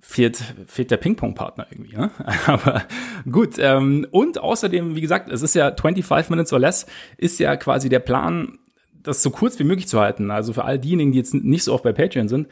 fehlt, 0.00 0.42
fehlt 0.66 0.90
der 0.90 0.96
Ping-Pong-Partner 0.96 1.66
irgendwie. 1.70 1.96
Ne? 1.96 2.10
Aber 2.46 2.82
gut. 3.30 3.56
Ähm, 3.58 4.06
und 4.10 4.38
außerdem, 4.38 4.96
wie 4.96 5.00
gesagt, 5.00 5.30
es 5.30 5.42
ist 5.42 5.54
ja 5.54 5.74
25 5.74 6.30
Minutes 6.30 6.52
or 6.52 6.60
less, 6.60 6.86
ist 7.16 7.38
ja 7.40 7.56
quasi 7.56 7.88
der 7.88 7.98
Plan, 8.00 8.58
das 9.02 9.22
so 9.22 9.30
kurz 9.30 9.58
wie 9.58 9.64
möglich 9.64 9.88
zu 9.88 10.00
halten. 10.00 10.30
Also 10.30 10.52
für 10.52 10.64
all 10.64 10.78
diejenigen, 10.78 11.12
die 11.12 11.18
jetzt 11.18 11.34
nicht 11.34 11.64
so 11.64 11.74
oft 11.74 11.84
bei 11.84 11.92
Patreon 11.92 12.28
sind, 12.28 12.48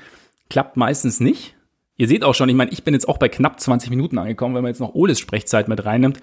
klappt 0.51 0.77
meistens 0.77 1.21
nicht. 1.21 1.55
Ihr 1.97 2.09
seht 2.09 2.25
auch 2.25 2.35
schon, 2.35 2.49
ich 2.49 2.55
meine, 2.55 2.73
ich 2.73 2.85
bin 2.85 2.95
jetzt 2.95 3.09
auch 3.09 3.19
bei 3.19 3.29
knapp 3.29 3.59
20 3.59 3.91
Minuten 3.91 4.19
angekommen, 4.19 4.55
wenn 4.55 4.63
man 4.63 4.71
jetzt 4.71 4.81
noch 4.81 4.95
Oles 4.95 5.19
Sprechzeit 5.19 5.69
mit 5.69 5.85
reinnimmt, 5.85 6.21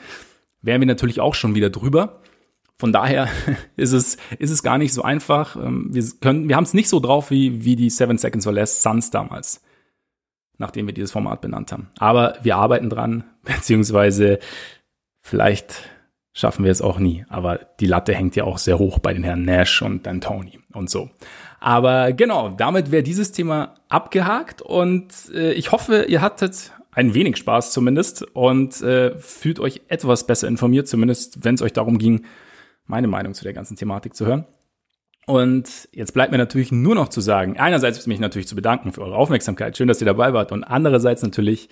wären 0.62 0.82
wir 0.82 0.86
natürlich 0.86 1.20
auch 1.20 1.34
schon 1.36 1.56
wieder 1.56 1.70
drüber. 1.70 2.22
Von 2.78 2.94
daher 2.94 3.28
ist 3.76 3.92
es, 3.92 4.18
ist 4.38 4.52
es 4.52 4.62
gar 4.62 4.78
nicht 4.78 4.94
so 4.94 5.02
einfach. 5.02 5.56
Ähm, 5.56 5.90
wir 5.92 6.04
können, 6.22 6.48
wir 6.48 6.56
haben 6.56 6.64
es 6.64 6.74
nicht 6.74 6.90
so 6.90 7.00
drauf 7.00 7.32
wie, 7.32 7.64
wie 7.64 7.76
die 7.76 7.90
Seven 7.90 8.18
Seconds 8.18 8.46
or 8.46 8.54
Less 8.54 8.84
Suns 8.84 9.10
damals 9.10 9.62
nachdem 10.58 10.88
wir 10.88 10.94
dieses 10.94 11.12
Format 11.12 11.42
benannt 11.42 11.72
haben. 11.72 11.90
Aber 11.98 12.36
wir 12.44 12.56
arbeiten 12.56 12.90
dran, 12.90 13.24
beziehungsweise 13.44 14.40
vielleicht 15.22 15.90
schaffen 16.34 16.66
wir 16.66 16.72
es 16.72 16.82
auch 16.82 17.00
nie. 17.00 17.26
Aber 17.30 17.60
die 17.80 17.86
Latte 17.86 18.14
hängt 18.14 18.36
ja 18.36 18.44
auch 18.44 18.58
sehr 18.58 18.80
hoch 18.80 19.00
bei 19.00 19.14
den 19.14 19.24
Herren 19.24 19.46
Nash 19.46 19.82
und 19.82 20.06
dann 20.06 20.22
Tony 20.22 20.60
und 20.74 20.90
so. 20.90 21.10
Aber 21.60 22.12
genau, 22.12 22.50
damit 22.50 22.92
wäre 22.92 23.04
dieses 23.04 23.32
Thema 23.32 23.76
abgehakt 23.88 24.62
und 24.62 25.14
äh, 25.34 25.54
ich 25.54 25.72
hoffe, 25.72 26.06
ihr 26.10 26.22
hattet 26.22 26.74
ein 26.92 27.14
wenig 27.14 27.38
Spaß 27.38 27.72
zumindest 27.72 28.24
und 28.36 28.82
äh, 28.82 29.18
fühlt 29.18 29.60
euch 29.60 29.82
etwas 29.88 30.28
besser 30.28 30.48
informiert, 30.48 30.88
zumindest 30.88 31.44
wenn 31.44 31.56
es 31.56 31.62
euch 31.62 31.74
darum 31.74 31.98
ging, 31.98 32.26
meine 32.86 33.08
Meinung 33.08 33.34
zu 33.34 33.44
der 33.44 33.54
ganzen 33.54 33.78
Thematik 33.78 34.16
zu 34.16 34.26
hören. 34.26 34.46
Und 35.26 35.88
jetzt 35.94 36.14
bleibt 36.14 36.32
mir 36.32 36.38
natürlich 36.38 36.72
nur 36.72 36.96
noch 36.96 37.08
zu 37.08 37.22
sagen, 37.22 37.58
einerseits 37.58 38.06
mich 38.08 38.20
natürlich 38.20 38.48
zu 38.48 38.56
bedanken 38.56 38.92
für 38.92 39.02
eure 39.02 39.16
Aufmerksamkeit, 39.16 39.78
schön, 39.78 39.88
dass 39.88 40.02
ihr 40.02 40.06
dabei 40.06 40.34
wart, 40.34 40.52
und 40.52 40.64
andererseits 40.64 41.22
natürlich, 41.22 41.70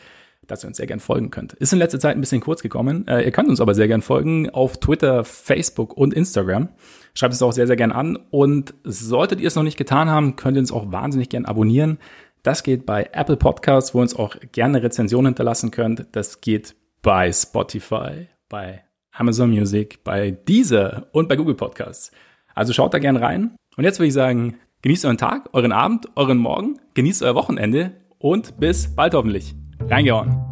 dass 0.48 0.64
ihr 0.64 0.68
uns 0.68 0.78
sehr 0.78 0.88
gern 0.88 1.00
folgen 1.00 1.32
könnt. 1.32 1.54
Ist 1.54 1.74
in 1.74 1.80
letzter 1.80 2.00
Zeit 2.00 2.16
ein 2.16 2.22
bisschen 2.22 2.42
kurz 2.42 2.62
gekommen. 2.62 3.08
Äh, 3.08 3.24
ihr 3.24 3.32
könnt 3.32 3.50
uns 3.50 3.62
aber 3.62 3.74
sehr 3.74 3.88
gern 3.88 4.02
folgen 4.02 4.50
auf 4.50 4.80
Twitter, 4.80 5.24
Facebook 5.24 5.96
und 5.96 6.14
Instagram. 6.14 6.70
Schreibt 7.14 7.34
es 7.34 7.42
auch 7.42 7.52
sehr, 7.52 7.68
sehr 7.68 7.76
gern 7.76 7.92
an. 7.92 8.18
Und 8.30 8.74
solltet 8.84 9.42
ihr 9.42 9.48
es 9.48 9.56
noch 9.56 9.64
nicht 9.64 9.78
getan 9.78 10.10
haben, 10.10 10.36
könnt 10.38 10.58
ihr 10.58 10.62
uns 10.62 10.72
auch 10.72 10.92
wahnsinnig 10.92 11.30
gern 11.30 11.46
abonnieren. 11.46 12.00
Das 12.44 12.64
geht 12.64 12.86
bei 12.86 13.10
Apple 13.12 13.38
Podcasts, 13.38 13.94
wo 13.94 14.00
ihr 14.00 14.04
uns 14.04 14.16
auch 14.16 14.36
gerne 14.52 14.82
Rezensionen 14.82 15.28
hinterlassen 15.28 15.70
könnt. 15.70 16.08
Das 16.14 16.42
geht 16.42 16.76
bei 17.04 17.32
Spotify, 17.32 18.28
bei 18.50 18.84
Amazon 19.12 19.52
Music, 19.52 20.04
bei 20.04 20.32
Deezer 20.32 21.08
und 21.12 21.30
bei 21.30 21.36
Google 21.36 21.56
Podcasts. 21.56 22.12
Also 22.56 22.74
schaut 22.74 22.94
da 22.94 23.00
gern 23.00 23.18
rein. 23.18 23.56
Und 23.78 23.84
jetzt 23.84 24.00
würde 24.00 24.08
ich 24.08 24.14
sagen, 24.14 24.56
genießt 24.82 25.06
euren 25.06 25.18
Tag, 25.18 25.50
euren 25.54 25.72
Abend, 25.72 26.08
euren 26.16 26.38
Morgen, 26.38 26.80
genießt 26.94 27.24
euer 27.24 27.36
Wochenende 27.36 27.94
und 28.20 28.60
bis 28.60 28.96
bald 28.96 29.14
hoffentlich. 29.14 29.56
Reingehauen. 29.90 30.51